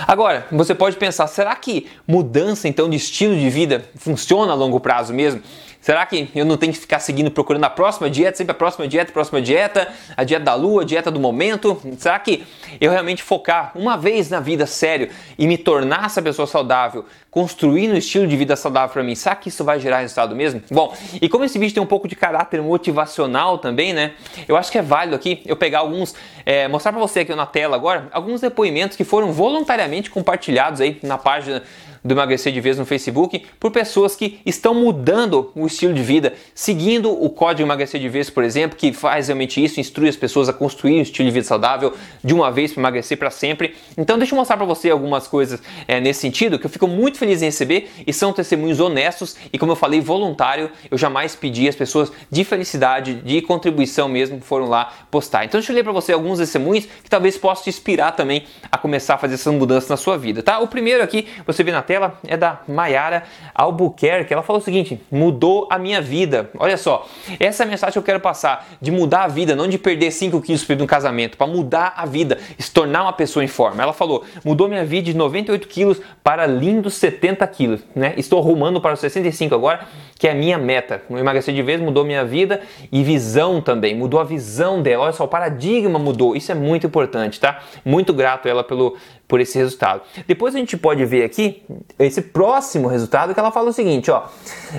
Agora, 0.08 0.46
você 0.52 0.76
pode 0.76 0.98
pensar, 0.98 1.28
será 1.28 1.56
que 1.56 1.88
mudança 2.08 2.68
então 2.68 2.90
de 2.90 2.98
estilo 2.98 3.36
de 3.36 3.50
vida 3.50 3.86
funciona 3.96 4.52
a 4.52 4.56
longo 4.56 4.80
prazo 4.80 5.14
mesmo? 5.14 5.42
Será 5.84 6.06
que 6.06 6.30
eu 6.34 6.46
não 6.46 6.56
tenho 6.56 6.72
que 6.72 6.80
ficar 6.80 7.00
seguindo, 7.00 7.30
procurando 7.30 7.66
a 7.66 7.70
próxima 7.70 8.10
dieta, 8.10 8.38
sempre 8.38 8.52
a 8.52 8.56
próxima 8.56 8.88
dieta, 8.88 9.12
a 9.12 9.14
próxima 9.14 9.42
dieta, 9.42 9.90
a 10.16 10.24
dieta 10.24 10.46
da 10.46 10.56
lua, 10.56 10.84
a 10.84 10.86
dieta 10.86 11.12
do 11.12 11.20
momento? 11.20 11.78
Será 11.98 12.18
que 12.20 12.46
eu 12.80 12.90
realmente 12.90 13.22
focar 13.22 13.74
uma 13.76 13.98
vez 13.98 14.30
na 14.30 14.40
vida 14.40 14.66
sério 14.66 15.10
e 15.38 15.46
me 15.46 15.58
tornar 15.58 16.06
essa 16.06 16.22
pessoa 16.22 16.48
saudável, 16.48 17.06
construir 17.34 17.90
um 17.90 17.98
estilo 17.98 18.28
de 18.28 18.38
vida 18.38 18.56
saudável 18.56 18.94
para 18.94 19.02
mim, 19.02 19.16
será 19.16 19.36
que 19.36 19.50
isso 19.50 19.64
vai 19.64 19.80
gerar 19.80 20.00
resultado 20.00 20.36
mesmo? 20.36 20.62
Bom, 20.70 20.94
e 21.20 21.28
como 21.28 21.44
esse 21.44 21.58
vídeo 21.58 21.74
tem 21.74 21.82
um 21.82 21.88
pouco 21.88 22.08
de 22.08 22.16
caráter 22.16 22.62
motivacional 22.62 23.58
também, 23.58 23.92
né? 23.92 24.12
Eu 24.48 24.56
acho 24.56 24.72
que 24.72 24.78
é 24.78 24.84
válido 24.84 25.16
aqui 25.16 25.42
eu 25.44 25.56
pegar 25.56 25.80
alguns, 25.80 26.14
é, 26.46 26.68
mostrar 26.68 26.92
para 26.92 27.02
você 27.02 27.22
aqui 27.22 27.34
na 27.34 27.48
tela 27.48 27.76
agora, 27.76 28.08
alguns 28.12 28.40
depoimentos 28.40 28.96
que 28.96 29.04
foram 29.04 29.32
voluntariamente 29.34 30.12
compartilhados 30.12 30.80
aí 30.80 31.00
na 31.02 31.18
página 31.18 31.64
do 32.04 32.14
Emagrecer 32.14 32.52
de 32.52 32.60
Vez 32.60 32.78
no 32.78 32.86
Facebook 32.86 33.46
por 33.60 33.72
pessoas 33.72 34.16
que 34.16 34.40
estão 34.46 34.76
mudando 34.76 35.52
o 35.56 35.66
estilo 35.66 35.94
de 35.94 36.04
vida, 36.04 36.34
seguindo 36.54 37.12
o 37.12 37.30
código 37.30 37.66
Emagrecer 37.66 38.00
de 38.00 38.10
Vez, 38.10 38.30
por 38.30 38.44
exemplo, 38.44 38.78
que 38.78 38.92
faz 38.92 39.28
realmente 39.28 39.64
isso, 39.64 39.80
instrui 39.80 40.10
as 40.10 40.16
pessoas 40.16 40.50
a 40.50 40.54
construir 40.54 41.00
um 41.00 41.02
estilo 41.02 41.28
de 41.28 41.34
vida 41.34 41.46
saudável 41.46 41.94
de 42.24 42.34
uma 42.34 42.52
vez 42.52 42.74
para 42.74 42.82
emagrecer 42.82 43.18
para 43.18 43.32
sempre. 43.32 43.76
Então, 43.98 44.18
deixa 44.18 44.34
eu 44.34 44.38
mostrar 44.38 44.58
para 44.58 44.66
você 44.66 44.90
algumas 44.90 45.28
coisas 45.28 45.62
é, 45.88 46.02
nesse 46.02 46.20
sentido 46.20 46.60
que 46.60 46.66
eu 46.66 46.70
fico 46.70 46.88
muito 46.88 47.18
feliz 47.24 47.42
em 47.42 47.46
receber 47.46 47.90
e 48.06 48.12
são 48.12 48.34
testemunhos 48.34 48.82
honestos 48.82 49.38
e, 49.52 49.58
como 49.58 49.72
eu 49.72 49.76
falei, 49.78 50.02
voluntário. 50.02 50.70
Eu 50.92 50.98
jamais 50.98 51.36
pedi, 51.36 51.70
as 51.70 51.76
pessoas 51.76 52.12
de 52.30 52.44
felicidade, 52.44 53.16
de 53.16 53.42
contribuição 53.42 54.10
mesmo, 54.10 54.42
foram 54.42 54.68
lá 54.68 54.92
postar. 55.10 55.46
Então, 55.46 55.60
deixa 55.60 55.72
eu 55.72 55.76
ler 55.76 55.84
para 55.84 55.94
você 55.94 56.12
alguns 56.12 56.40
testemunhos 56.40 56.86
que 56.86 57.10
talvez 57.10 57.38
possam 57.38 57.64
te 57.64 57.70
inspirar 57.70 58.12
também 58.12 58.44
a 58.70 58.78
começar 58.78 59.14
a 59.16 59.18
fazer 59.18 59.36
essas 59.36 59.54
mudanças 59.54 59.90
na 59.90 59.96
sua 59.96 60.18
vida, 60.18 60.44
tá? 60.44 60.60
O 60.60 60.68
primeiro 60.68 61.02
aqui, 61.02 61.28
você 61.48 61.64
vê 61.64 61.72
na 61.72 61.82
tela 61.82 62.20
é 62.28 62.36
da 62.36 62.62
Mayara 62.68 63.24
Albuquerque. 63.56 64.34
Ela 64.34 64.44
falou 64.44 64.62
o 64.62 64.66
seguinte: 64.66 65.00
mudou 65.10 65.68
a 65.70 65.80
minha 65.80 66.02
vida. 66.02 66.50
Olha 66.60 66.76
só, 66.76 67.08
essa 67.40 67.64
é 67.64 67.66
a 67.66 67.70
mensagem 67.70 67.94
que 67.94 68.00
eu 68.00 68.04
quero 68.04 68.20
passar: 68.20 68.68
de 68.82 68.92
mudar 68.92 69.24
a 69.24 69.28
vida, 69.28 69.56
não 69.56 69.68
de 69.68 69.78
perder 69.78 70.12
5 70.12 70.42
quilos 70.42 70.66
para 70.66 70.84
um 70.84 70.88
casamento, 70.88 71.38
para 71.38 71.48
mudar 71.48 71.94
a 71.96 72.06
vida, 72.06 72.38
se 72.60 72.72
tornar 72.72 73.04
uma 73.04 73.14
pessoa 73.14 73.46
em 73.46 73.48
forma. 73.48 73.82
Ela 73.82 73.94
falou: 73.94 74.26
mudou 74.44 74.68
minha 74.68 74.84
vida 74.84 75.06
de 75.06 75.14
98 75.14 75.68
quilos 75.70 76.02
para 76.22 76.46
lindos 76.46 76.96
70 76.96 77.13
quilos. 77.52 77.82
Né? 77.96 78.14
Estou 78.18 78.42
rumando 78.42 78.82
para 78.82 78.94
os 78.94 79.00
65 79.00 79.54
agora, 79.54 79.88
que 80.18 80.28
é 80.28 80.32
a 80.32 80.36
minha 80.36 80.58
meta. 80.58 81.02
Emagrecer 81.10 81.54
de 81.54 81.62
vez 81.62 81.82
mudou 81.82 82.04
minha 82.04 82.26
vida 82.26 82.62
e 82.92 83.04
visão 83.04 83.62
também, 83.62 83.96
mudou 83.96 84.20
a 84.20 84.24
visão 84.24 84.82
dela. 84.82 85.04
Olha 85.04 85.14
só, 85.14 85.24
o 85.24 85.28
paradigma 85.28 85.98
mudou. 86.00 86.36
Isso 86.36 86.52
é 86.52 86.56
muito 86.56 86.88
importante, 86.88 87.40
tá? 87.40 87.62
Muito 87.84 88.14
grato 88.14 88.48
ela 88.48 88.64
pelo, 88.64 88.98
por 89.28 89.40
esse 89.40 89.58
resultado. 89.58 90.02
Depois 90.28 90.56
a 90.56 90.58
gente 90.58 90.78
pode 90.78 91.04
ver 91.06 91.24
aqui 91.24 91.64
esse 91.98 92.22
próximo 92.22 92.88
resultado 92.88 93.34
que 93.34 93.40
ela 93.40 93.52
fala 93.52 93.70
o 93.70 93.74
seguinte, 93.74 94.12
ó. 94.12 94.24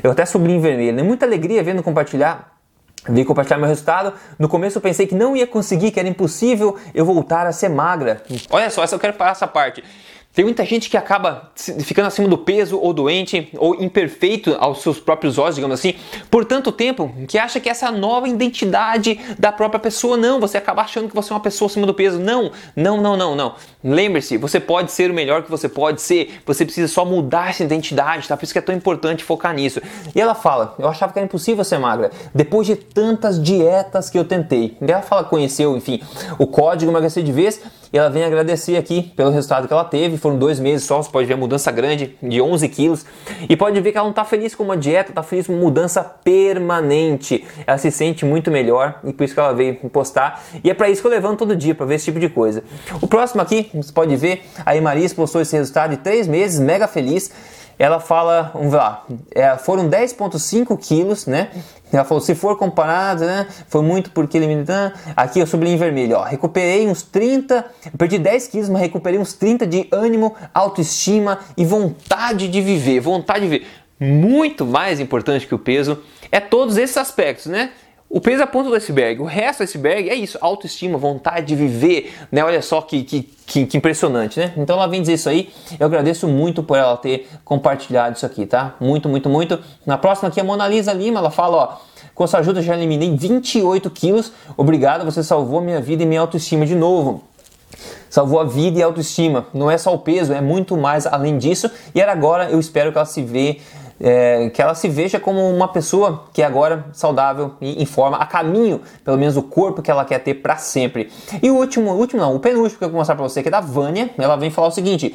Eu 0.02 0.10
até 0.10 0.24
sublinho 0.24 0.58
em 0.58 0.62
vermelho, 0.62 0.96
né? 0.96 1.02
Muita 1.02 1.26
alegria 1.26 1.62
vendo 1.62 1.82
compartilhar 1.82 2.54
Vim 3.08 3.24
compartilhar 3.24 3.58
meu 3.58 3.68
resultado. 3.68 4.14
No 4.38 4.48
começo 4.48 4.78
eu 4.78 4.82
pensei 4.82 5.06
que 5.06 5.14
não 5.14 5.36
ia 5.36 5.46
conseguir, 5.46 5.90
que 5.90 6.00
era 6.00 6.08
impossível 6.08 6.76
eu 6.94 7.04
voltar 7.04 7.46
a 7.46 7.52
ser 7.52 7.68
magra. 7.68 8.22
Olha 8.50 8.70
só, 8.70 8.82
essa 8.82 8.94
eu 8.94 8.98
quero 8.98 9.12
parar 9.12 9.32
essa 9.32 9.46
parte. 9.46 9.84
Tem 10.34 10.44
muita 10.44 10.64
gente 10.64 10.90
que 10.90 10.96
acaba 10.96 11.52
ficando 11.54 12.06
acima 12.06 12.26
do 12.26 12.36
peso 12.36 12.76
ou 12.76 12.92
doente 12.92 13.48
ou 13.56 13.80
imperfeito 13.80 14.56
aos 14.58 14.82
seus 14.82 14.98
próprios 14.98 15.38
olhos, 15.38 15.54
digamos 15.54 15.78
assim, 15.78 15.94
por 16.28 16.44
tanto 16.44 16.72
tempo 16.72 17.14
que 17.28 17.38
acha 17.38 17.60
que 17.60 17.68
essa 17.68 17.92
nova 17.92 18.28
identidade 18.28 19.20
da 19.38 19.52
própria 19.52 19.78
pessoa. 19.78 20.16
Não, 20.16 20.40
você 20.40 20.58
acaba 20.58 20.82
achando 20.82 21.08
que 21.08 21.14
você 21.14 21.32
é 21.32 21.36
uma 21.36 21.40
pessoa 21.40 21.68
acima 21.68 21.86
do 21.86 21.94
peso. 21.94 22.18
Não, 22.18 22.50
não, 22.74 23.00
não, 23.00 23.16
não, 23.16 23.36
não. 23.36 23.54
Lembre-se, 23.84 24.36
você 24.36 24.58
pode 24.58 24.90
ser 24.90 25.08
o 25.08 25.14
melhor 25.14 25.44
que 25.44 25.50
você 25.50 25.68
pode 25.68 26.02
ser, 26.02 26.40
você 26.44 26.64
precisa 26.64 26.88
só 26.88 27.04
mudar 27.04 27.50
essa 27.50 27.62
identidade, 27.62 28.26
tá? 28.26 28.36
Por 28.36 28.42
isso 28.42 28.52
que 28.52 28.58
é 28.58 28.62
tão 28.62 28.74
importante 28.74 29.22
focar 29.22 29.54
nisso. 29.54 29.80
E 30.12 30.20
ela 30.20 30.34
fala: 30.34 30.74
Eu 30.80 30.88
achava 30.88 31.12
que 31.12 31.18
era 31.20 31.26
impossível 31.26 31.62
ser 31.62 31.78
magra, 31.78 32.10
depois 32.34 32.66
de 32.66 32.74
tantas 32.74 33.40
dietas 33.40 34.10
que 34.10 34.18
eu 34.18 34.24
tentei. 34.24 34.76
E 34.80 34.90
ela 34.90 35.02
fala: 35.02 35.22
conheceu, 35.22 35.76
enfim, 35.76 36.02
o 36.40 36.46
código 36.48 36.90
emagrecer 36.90 37.22
de 37.22 37.30
vez 37.30 37.60
e 37.94 37.96
ela 37.96 38.10
vem 38.10 38.24
agradecer 38.24 38.76
aqui 38.76 39.12
pelo 39.14 39.30
resultado 39.30 39.68
que 39.68 39.72
ela 39.72 39.84
teve. 39.84 40.16
Foram 40.16 40.36
dois 40.36 40.58
meses 40.58 40.84
só, 40.84 41.00
você 41.00 41.08
pode 41.08 41.28
ver 41.28 41.34
a 41.34 41.36
mudança 41.36 41.70
grande 41.70 42.16
de 42.20 42.42
11 42.42 42.68
quilos. 42.68 43.06
E 43.48 43.56
pode 43.56 43.80
ver 43.80 43.92
que 43.92 43.96
ela 43.96 44.06
não 44.06 44.10
está 44.10 44.24
feliz 44.24 44.52
com 44.52 44.64
uma 44.64 44.76
dieta, 44.76 45.12
está 45.12 45.22
feliz 45.22 45.46
com 45.46 45.52
mudança 45.52 46.02
permanente. 46.02 47.44
Ela 47.64 47.78
se 47.78 47.92
sente 47.92 48.24
muito 48.24 48.50
melhor 48.50 48.98
e 49.04 49.12
por 49.12 49.22
isso 49.22 49.32
que 49.32 49.38
ela 49.38 49.54
veio 49.54 49.76
postar. 49.90 50.42
E 50.64 50.68
é 50.68 50.74
para 50.74 50.90
isso 50.90 51.02
que 51.02 51.06
eu 51.06 51.10
levanto 51.12 51.38
todo 51.38 51.54
dia, 51.54 51.72
para 51.72 51.86
ver 51.86 51.94
esse 51.94 52.06
tipo 52.06 52.18
de 52.18 52.28
coisa. 52.28 52.64
O 53.00 53.06
próximo 53.06 53.40
aqui, 53.40 53.70
você 53.72 53.92
pode 53.92 54.16
ver, 54.16 54.42
a 54.66 54.74
Maris 54.80 55.12
postou 55.12 55.40
esse 55.40 55.56
resultado 55.56 55.92
de 55.92 55.98
três 55.98 56.26
meses, 56.26 56.58
mega 56.58 56.88
feliz 56.88 57.30
ela 57.78 58.00
fala, 58.00 58.50
vamos 58.54 58.72
lá, 58.72 59.04
é, 59.32 59.56
foram 59.56 59.88
10,5 59.88 60.78
quilos, 60.78 61.26
né? 61.26 61.50
Ela 61.92 62.04
falou, 62.04 62.20
se 62.20 62.34
for 62.34 62.56
comparado, 62.58 63.24
né? 63.24 63.46
Foi 63.68 63.82
muito 63.82 64.10
porque 64.10 64.36
ele 64.36 64.46
me. 64.46 64.64
Aqui 65.14 65.38
eu 65.38 65.46
sublinho 65.46 65.74
em 65.74 65.78
vermelho, 65.78 66.16
ó. 66.16 66.22
Recuperei 66.24 66.88
uns 66.88 67.02
30, 67.02 67.64
perdi 67.96 68.18
10 68.18 68.48
quilos, 68.48 68.68
mas 68.68 68.82
recuperei 68.82 69.18
uns 69.18 69.32
30 69.34 69.66
de 69.66 69.88
ânimo, 69.92 70.34
autoestima 70.52 71.38
e 71.56 71.64
vontade 71.64 72.48
de 72.48 72.60
viver. 72.60 73.00
Vontade 73.00 73.42
de 73.42 73.48
viver. 73.48 73.66
Muito 74.00 74.66
mais 74.66 74.98
importante 74.98 75.46
que 75.46 75.54
o 75.54 75.58
peso 75.58 76.02
é 76.32 76.40
todos 76.40 76.76
esses 76.76 76.96
aspectos, 76.96 77.46
né? 77.46 77.70
O 78.14 78.20
peso 78.20 78.42
é 78.42 78.44
a 78.44 78.46
ponta 78.46 78.68
do 78.68 78.76
iceberg. 78.76 79.20
O 79.20 79.24
resto 79.24 79.58
do 79.58 79.64
iceberg 79.64 80.08
é 80.08 80.14
isso, 80.14 80.38
autoestima, 80.40 80.96
vontade 80.96 81.46
de 81.46 81.56
viver, 81.56 82.14
né? 82.30 82.44
Olha 82.44 82.62
só 82.62 82.80
que, 82.80 83.02
que, 83.02 83.22
que, 83.44 83.66
que, 83.66 83.76
impressionante, 83.76 84.38
né? 84.38 84.52
Então 84.56 84.76
ela 84.76 84.86
vem 84.86 85.00
dizer 85.00 85.14
isso 85.14 85.28
aí. 85.28 85.52
Eu 85.80 85.86
agradeço 85.86 86.28
muito 86.28 86.62
por 86.62 86.78
ela 86.78 86.96
ter 86.96 87.28
compartilhado 87.44 88.14
isso 88.14 88.24
aqui, 88.24 88.46
tá? 88.46 88.76
Muito, 88.78 89.08
muito, 89.08 89.28
muito. 89.28 89.58
Na 89.84 89.98
próxima 89.98 90.28
aqui 90.28 90.40
a 90.40 90.44
Mona 90.44 90.68
Lisa 90.68 90.92
Lima, 90.92 91.18
ela 91.18 91.30
fala, 91.32 91.56
ó, 91.56 91.76
com 92.14 92.24
sua 92.24 92.38
ajuda 92.38 92.62
já 92.62 92.76
eliminei 92.76 93.16
28 93.16 93.90
quilos. 93.90 94.30
Obrigado, 94.56 95.04
você 95.04 95.20
salvou 95.20 95.60
minha 95.60 95.80
vida 95.80 96.04
e 96.04 96.06
minha 96.06 96.20
autoestima 96.20 96.64
de 96.64 96.76
novo 96.76 97.24
salvou 98.08 98.38
a 98.38 98.44
vida 98.44 98.78
e 98.78 98.82
a 98.84 98.86
autoestima. 98.86 99.46
Não 99.52 99.68
é 99.68 99.76
só 99.76 99.92
o 99.92 99.98
peso, 99.98 100.32
é 100.32 100.40
muito 100.40 100.76
mais 100.76 101.04
além 101.04 101.36
disso. 101.36 101.68
E 101.92 102.00
agora 102.00 102.48
eu 102.48 102.60
espero 102.60 102.92
que 102.92 102.98
ela 102.98 103.04
se 103.04 103.24
vê 103.24 103.58
é, 104.00 104.50
que 104.50 104.60
ela 104.60 104.74
se 104.74 104.88
veja 104.88 105.20
como 105.20 105.40
uma 105.48 105.68
pessoa 105.68 106.24
que 106.32 106.42
é 106.42 106.44
agora 106.44 106.86
saudável 106.92 107.52
e 107.60 107.82
em 107.82 107.86
forma, 107.86 108.16
a 108.16 108.26
caminho, 108.26 108.80
pelo 109.04 109.16
menos, 109.16 109.36
o 109.36 109.42
corpo 109.42 109.82
que 109.82 109.90
ela 109.90 110.04
quer 110.04 110.18
ter 110.18 110.34
para 110.34 110.56
sempre. 110.56 111.10
E 111.42 111.50
o 111.50 111.56
último, 111.56 111.90
o 111.92 111.98
último 111.98 112.20
não, 112.20 112.34
o 112.34 112.40
penúltimo 112.40 112.78
que 112.78 112.84
eu 112.84 112.90
vou 112.90 112.98
mostrar 112.98 113.14
para 113.14 113.24
você, 113.24 113.42
que 113.42 113.48
é 113.48 113.50
da 113.50 113.60
Vânia, 113.60 114.10
ela 114.18 114.36
vem 114.36 114.50
falar 114.50 114.68
o 114.68 114.72
seguinte. 114.72 115.14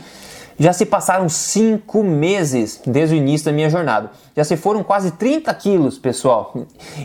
Já 0.60 0.74
se 0.74 0.86
passaram 0.86 1.30
cinco 1.30 2.04
meses 2.04 2.82
desde 2.86 3.16
o 3.16 3.18
início 3.18 3.46
da 3.46 3.52
minha 3.54 3.70
jornada. 3.70 4.12
Já 4.36 4.44
se 4.44 4.58
foram 4.58 4.84
quase 4.84 5.12
30 5.12 5.54
quilos, 5.54 5.98
pessoal. 5.98 6.54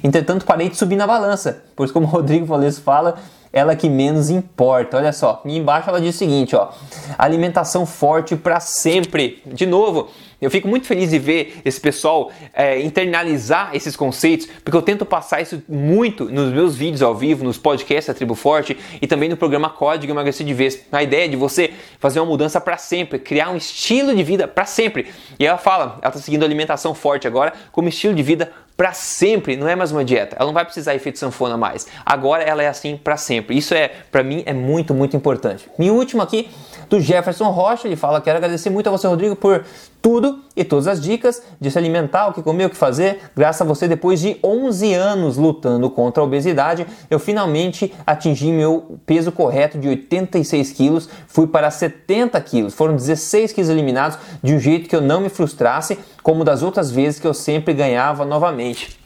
Entretanto, 0.03 0.45
parei 0.45 0.69
de 0.69 0.77
subir 0.77 0.97
na 0.97 1.07
balança, 1.07 1.63
pois 1.77 1.93
como 1.93 2.05
o 2.05 2.11
Rodrigo 2.11 2.45
Valeso 2.45 2.83
fala, 2.83 3.15
ela 3.53 3.77
que 3.77 3.89
menos 3.89 4.29
importa. 4.29 4.97
Olha 4.97 5.13
só, 5.13 5.41
e 5.45 5.57
embaixo 5.57 5.89
ela 5.89 6.01
diz 6.01 6.17
o 6.17 6.19
seguinte, 6.19 6.57
ó: 6.57 6.71
alimentação 7.17 7.87
forte 7.87 8.35
para 8.35 8.59
sempre. 8.59 9.41
De 9.47 9.65
novo, 9.65 10.09
eu 10.41 10.51
fico 10.51 10.69
muito 10.69 10.87
feliz 10.87 11.11
de 11.11 11.19
ver 11.19 11.61
esse 11.65 11.81
pessoal 11.81 12.31
é, 12.53 12.81
internalizar 12.81 13.71
esses 13.75 13.97
conceitos, 13.97 14.47
porque 14.63 14.77
eu 14.77 14.83
tento 14.83 15.05
passar 15.05 15.41
isso 15.41 15.63
muito 15.69 16.27
nos 16.27 16.53
meus 16.53 16.77
vídeos 16.77 17.03
ao 17.03 17.15
vivo, 17.15 17.45
nos 17.45 17.59
podcasts 17.59 18.07
da 18.07 18.15
Tribo 18.15 18.35
Forte 18.35 18.77
e 19.01 19.07
também 19.07 19.29
no 19.29 19.37
programa 19.37 19.71
Código 19.71 20.13
Emagrecer 20.13 20.47
de 20.47 20.55
Vez. 20.55 20.81
A 20.93 21.03
ideia 21.03 21.29
de 21.29 21.37
você 21.37 21.73
fazer 21.99 22.21
uma 22.21 22.27
mudança 22.27 22.61
para 22.61 22.77
sempre, 22.77 23.19
criar 23.19 23.51
um 23.51 23.57
estilo 23.57 24.15
de 24.15 24.23
vida 24.23 24.47
para 24.47 24.65
sempre. 24.65 25.09
E 25.39 25.47
ela 25.47 25.59
fala, 25.59 25.99
ela 26.03 26.11
está 26.11 26.21
seguindo 26.21 26.45
alimentação 26.45 26.95
forte 26.95 27.27
agora 27.27 27.53
como 27.73 27.89
estilo 27.89 28.15
de 28.15 28.23
vida 28.23 28.53
para 28.77 28.93
sempre, 28.93 29.57
não 29.57 29.69
é 29.69 29.77
mais 29.77 29.93
uma 29.93 30.05
dieta. 30.05 30.37
Ela 30.37 30.47
não 30.47 30.53
vai 30.53 30.65
precisar 30.65 30.95
efeito 30.95 31.19
sanfona 31.19 31.57
mais. 31.57 31.87
Agora 32.05 32.43
ela 32.43 32.63
é 32.63 32.67
assim 32.67 32.97
para 32.97 33.17
sempre. 33.17 33.57
Isso 33.57 33.73
é, 33.73 33.89
para 34.11 34.23
mim, 34.23 34.43
é 34.47 34.53
muito, 34.53 34.93
muito 34.93 35.17
importante. 35.17 35.69
E 35.79 35.91
o 35.91 35.95
último 35.95 36.23
aqui 36.23 36.49
do 36.89 37.01
Jefferson 37.01 37.51
Rocha, 37.51 37.87
ele 37.89 37.97
fala: 37.97 38.21
"Quero 38.21 38.39
agradecer 38.39 38.71
muito 38.71 38.89
a 38.89 38.91
você, 38.91 39.07
Rodrigo, 39.07 39.37
por 39.37 39.65
tudo 40.05 40.41
e 40.55 40.63
todas 40.63 40.87
as 40.87 41.01
dicas 41.01 41.43
de 41.59 41.71
se 41.71 41.79
alimentar, 41.79 42.29
o 42.29 42.35
que 42.35 42.43
comer, 42.43 42.67
o 42.67 42.71
que 42.71 42.77
fazer. 42.77 43.23
Graças 43.35 43.63
a 43.63 43.65
você, 43.65 43.89
depois 43.89 44.21
de 44.21 44.37
11 44.45 44.93
anos 44.93 45.39
lutando 45.39 45.89
contra 45.89 46.23
a 46.23 46.27
obesidade, 46.27 46.87
eu 47.09 47.19
finalmente 47.19 47.91
atingi 48.07 48.53
meu 48.53 48.99
peso 49.07 49.33
correto 49.33 49.79
de 49.79 49.89
86 49.89 50.73
quilos, 50.73 51.09
fui 51.27 51.47
para 51.47 51.71
70 51.71 52.39
quilos. 52.43 52.75
Foram 52.75 52.95
16 52.95 53.55
quilos 53.55 53.71
eliminados 53.71 54.19
de 54.43 54.53
um 54.53 54.59
jeito 54.59 54.91
que 54.91 54.95
eu 54.95 55.01
não 55.01 55.23
me 55.23 55.31
frustrasse, 55.31 55.99
como 56.23 56.45
das 56.45 56.63
outras 56.63 56.91
vezes 56.91 57.19
que 57.19 57.27
eu 57.27 57.33
sempre 57.33 57.73
ganhava 57.73 58.27
novamente. 58.27 58.99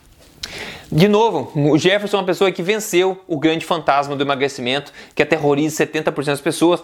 De 0.91 1.07
novo, 1.07 1.53
o 1.55 1.79
Jefferson 1.79 2.17
é 2.17 2.21
uma 2.21 2.27
pessoa 2.27 2.51
que 2.51 2.63
venceu 2.63 3.21
o 3.29 3.39
grande 3.39 3.65
fantasma 3.65 4.17
do 4.17 4.25
emagrecimento, 4.25 4.93
que 5.15 5.23
aterroriza 5.23 5.85
70% 5.85 6.25
das 6.25 6.41
pessoas 6.41 6.83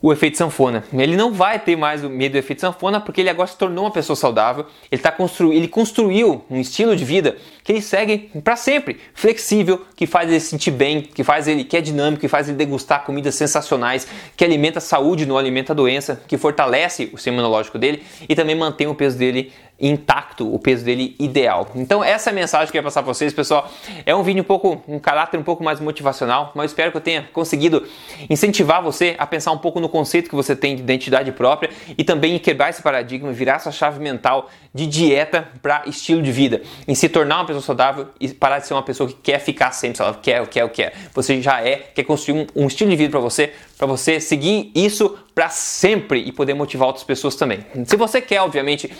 o 0.00 0.12
efeito 0.12 0.36
sanfona. 0.36 0.84
Ele 0.92 1.16
não 1.16 1.32
vai 1.32 1.58
ter 1.58 1.76
mais 1.76 2.04
o 2.04 2.08
medo 2.08 2.32
do 2.32 2.38
efeito 2.38 2.60
sanfona 2.60 3.00
porque 3.00 3.20
ele 3.20 3.30
agora 3.30 3.48
se 3.48 3.56
tornou 3.56 3.84
uma 3.84 3.90
pessoa 3.90 4.14
saudável. 4.14 4.66
Ele, 4.90 5.02
tá 5.02 5.10
constru... 5.10 5.52
ele 5.52 5.66
construiu 5.66 6.44
um 6.48 6.60
estilo 6.60 6.94
de 6.94 7.04
vida 7.04 7.36
que 7.64 7.72
ele 7.72 7.82
segue 7.82 8.30
para 8.42 8.56
sempre, 8.56 8.98
flexível, 9.12 9.84
que 9.96 10.06
faz 10.06 10.30
ele 10.30 10.40
se 10.40 10.46
sentir 10.46 10.70
bem, 10.70 11.02
que 11.02 11.24
faz 11.24 11.48
ele 11.48 11.64
que 11.64 11.76
é 11.76 11.80
dinâmico, 11.80 12.20
que 12.20 12.28
faz 12.28 12.48
ele 12.48 12.56
degustar 12.56 13.04
comidas 13.04 13.34
sensacionais, 13.34 14.06
que 14.36 14.44
alimenta 14.44 14.78
a 14.78 14.82
saúde, 14.82 15.26
não 15.26 15.36
alimenta 15.36 15.72
a 15.72 15.76
doença, 15.76 16.22
que 16.26 16.38
fortalece 16.38 17.10
o 17.12 17.16
sistema 17.16 17.38
imunológico 17.38 17.78
dele 17.78 18.02
e 18.28 18.34
também 18.34 18.54
mantém 18.54 18.86
o 18.86 18.94
peso 18.94 19.18
dele 19.18 19.52
intacto, 19.80 20.52
o 20.52 20.58
peso 20.58 20.84
dele 20.84 21.14
ideal. 21.18 21.68
Então 21.74 22.02
essa 22.02 22.30
é 22.30 22.32
a 22.32 22.34
mensagem 22.34 22.70
que 22.70 22.76
eu 22.76 22.80
ia 22.80 22.82
passar 22.82 23.02
para 23.02 23.12
vocês, 23.12 23.32
pessoal. 23.32 23.70
É 24.04 24.14
um 24.14 24.22
vídeo 24.22 24.42
um 24.42 24.46
pouco, 24.46 24.82
um 24.88 24.98
caráter 24.98 25.38
um 25.38 25.42
pouco 25.42 25.62
mais 25.62 25.80
motivacional, 25.80 26.52
mas 26.54 26.70
espero 26.70 26.90
que 26.90 26.96
eu 26.96 27.00
tenha 27.00 27.28
conseguido 27.32 27.86
incentivar 28.28 28.82
você 28.82 29.14
a 29.18 29.26
pensar 29.26 29.52
um 29.52 29.58
pouco 29.58 29.78
no 29.78 29.88
conceito 29.88 30.28
que 30.28 30.34
você 30.34 30.56
tem 30.56 30.74
de 30.74 30.82
identidade 30.82 31.30
própria 31.32 31.70
e 31.96 32.02
também 32.02 32.38
quebrar 32.38 32.70
esse 32.70 32.82
paradigma, 32.82 33.32
virar 33.32 33.54
essa 33.54 33.70
chave 33.70 34.00
mental 34.00 34.48
de 34.74 34.86
dieta 34.86 35.48
para 35.62 35.82
estilo 35.86 36.22
de 36.22 36.32
vida, 36.32 36.62
em 36.86 36.94
se 36.94 37.08
tornar 37.08 37.36
uma 37.36 37.46
pessoa 37.46 37.62
saudável 37.62 38.08
e 38.20 38.28
parar 38.28 38.58
de 38.58 38.66
ser 38.66 38.74
uma 38.74 38.82
pessoa 38.82 39.08
que 39.08 39.14
quer 39.14 39.38
ficar 39.38 39.72
sempre 39.72 39.98
saudável, 39.98 40.20
quer, 40.20 40.46
quer, 40.46 40.68
quer. 40.70 40.92
Você 41.14 41.40
já 41.40 41.60
é, 41.62 41.76
quer 41.76 42.04
construir 42.04 42.48
um, 42.54 42.64
um 42.64 42.66
estilo 42.66 42.90
de 42.90 42.96
vida 42.96 43.10
para 43.10 43.20
você, 43.20 43.52
para 43.76 43.86
você 43.86 44.20
seguir 44.20 44.70
isso 44.74 45.18
para 45.34 45.48
sempre 45.48 46.20
e 46.20 46.32
poder 46.32 46.54
motivar 46.54 46.88
outras 46.88 47.04
pessoas 47.04 47.36
também. 47.36 47.64
Se 47.86 47.96
você 47.96 48.20
quer, 48.20 48.40
obviamente, 48.40 48.90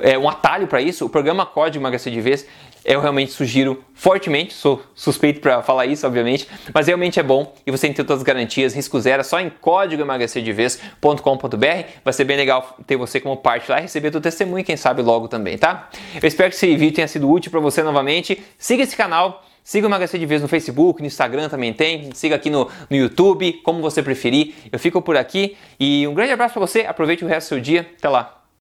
é, 0.00 0.18
um 0.18 0.28
atalho 0.28 0.66
para 0.66 0.80
isso, 0.80 1.04
o 1.04 1.08
programa 1.08 1.44
Código 1.46 1.82
Emagrecer 1.82 2.12
de 2.12 2.20
Vez 2.20 2.46
eu 2.84 3.00
realmente 3.00 3.32
sugiro 3.32 3.84
fortemente, 3.94 4.54
sou 4.54 4.82
suspeito 4.94 5.40
para 5.40 5.62
falar 5.62 5.86
isso, 5.86 6.06
obviamente, 6.06 6.48
mas 6.72 6.86
realmente 6.86 7.20
é 7.20 7.22
bom 7.22 7.54
e 7.66 7.70
você 7.70 7.86
tem 7.86 7.94
todas 7.94 8.18
as 8.18 8.22
garantias, 8.22 8.74
risco 8.74 8.98
zero, 9.00 9.20
é 9.20 9.24
só 9.24 9.38
em 9.40 9.50
código 9.50 10.02
emagrecerdevez.com.br. 10.02 11.84
Vai 12.04 12.12
ser 12.12 12.24
bem 12.24 12.36
legal 12.36 12.76
ter 12.86 12.96
você 12.96 13.20
como 13.20 13.36
parte 13.36 13.70
lá 13.70 13.78
e 13.78 13.82
receber 13.82 14.10
teu 14.10 14.20
testemunho, 14.20 14.64
quem 14.64 14.76
sabe 14.76 15.02
logo 15.02 15.28
também, 15.28 15.58
tá? 15.58 15.90
Eu 16.20 16.26
espero 16.26 16.50
que 16.50 16.56
esse 16.56 16.74
vídeo 16.76 16.94
tenha 16.94 17.08
sido 17.08 17.30
útil 17.30 17.50
para 17.50 17.60
você 17.60 17.82
novamente. 17.82 18.42
Siga 18.58 18.82
esse 18.82 18.96
canal. 18.96 19.44
Siga 19.62 19.86
o 19.86 19.90
Emagrecer 19.90 20.18
de 20.18 20.24
Vez 20.24 20.40
no 20.40 20.48
Facebook, 20.48 21.00
no 21.00 21.06
Instagram 21.06 21.48
também 21.48 21.72
tem. 21.72 22.10
Siga 22.14 22.34
aqui 22.34 22.48
no, 22.48 22.68
no 22.88 22.96
YouTube, 22.96 23.52
como 23.62 23.80
você 23.82 24.02
preferir. 24.02 24.54
Eu 24.72 24.78
fico 24.78 25.02
por 25.02 25.16
aqui 25.16 25.56
e 25.78 26.08
um 26.08 26.14
grande 26.14 26.32
abraço 26.32 26.54
para 26.54 26.66
você. 26.66 26.80
Aproveite 26.80 27.24
o 27.24 27.28
resto 27.28 27.46
do 27.46 27.48
seu 27.50 27.60
dia. 27.60 27.88
Até 27.98 28.08
lá. 28.08 28.39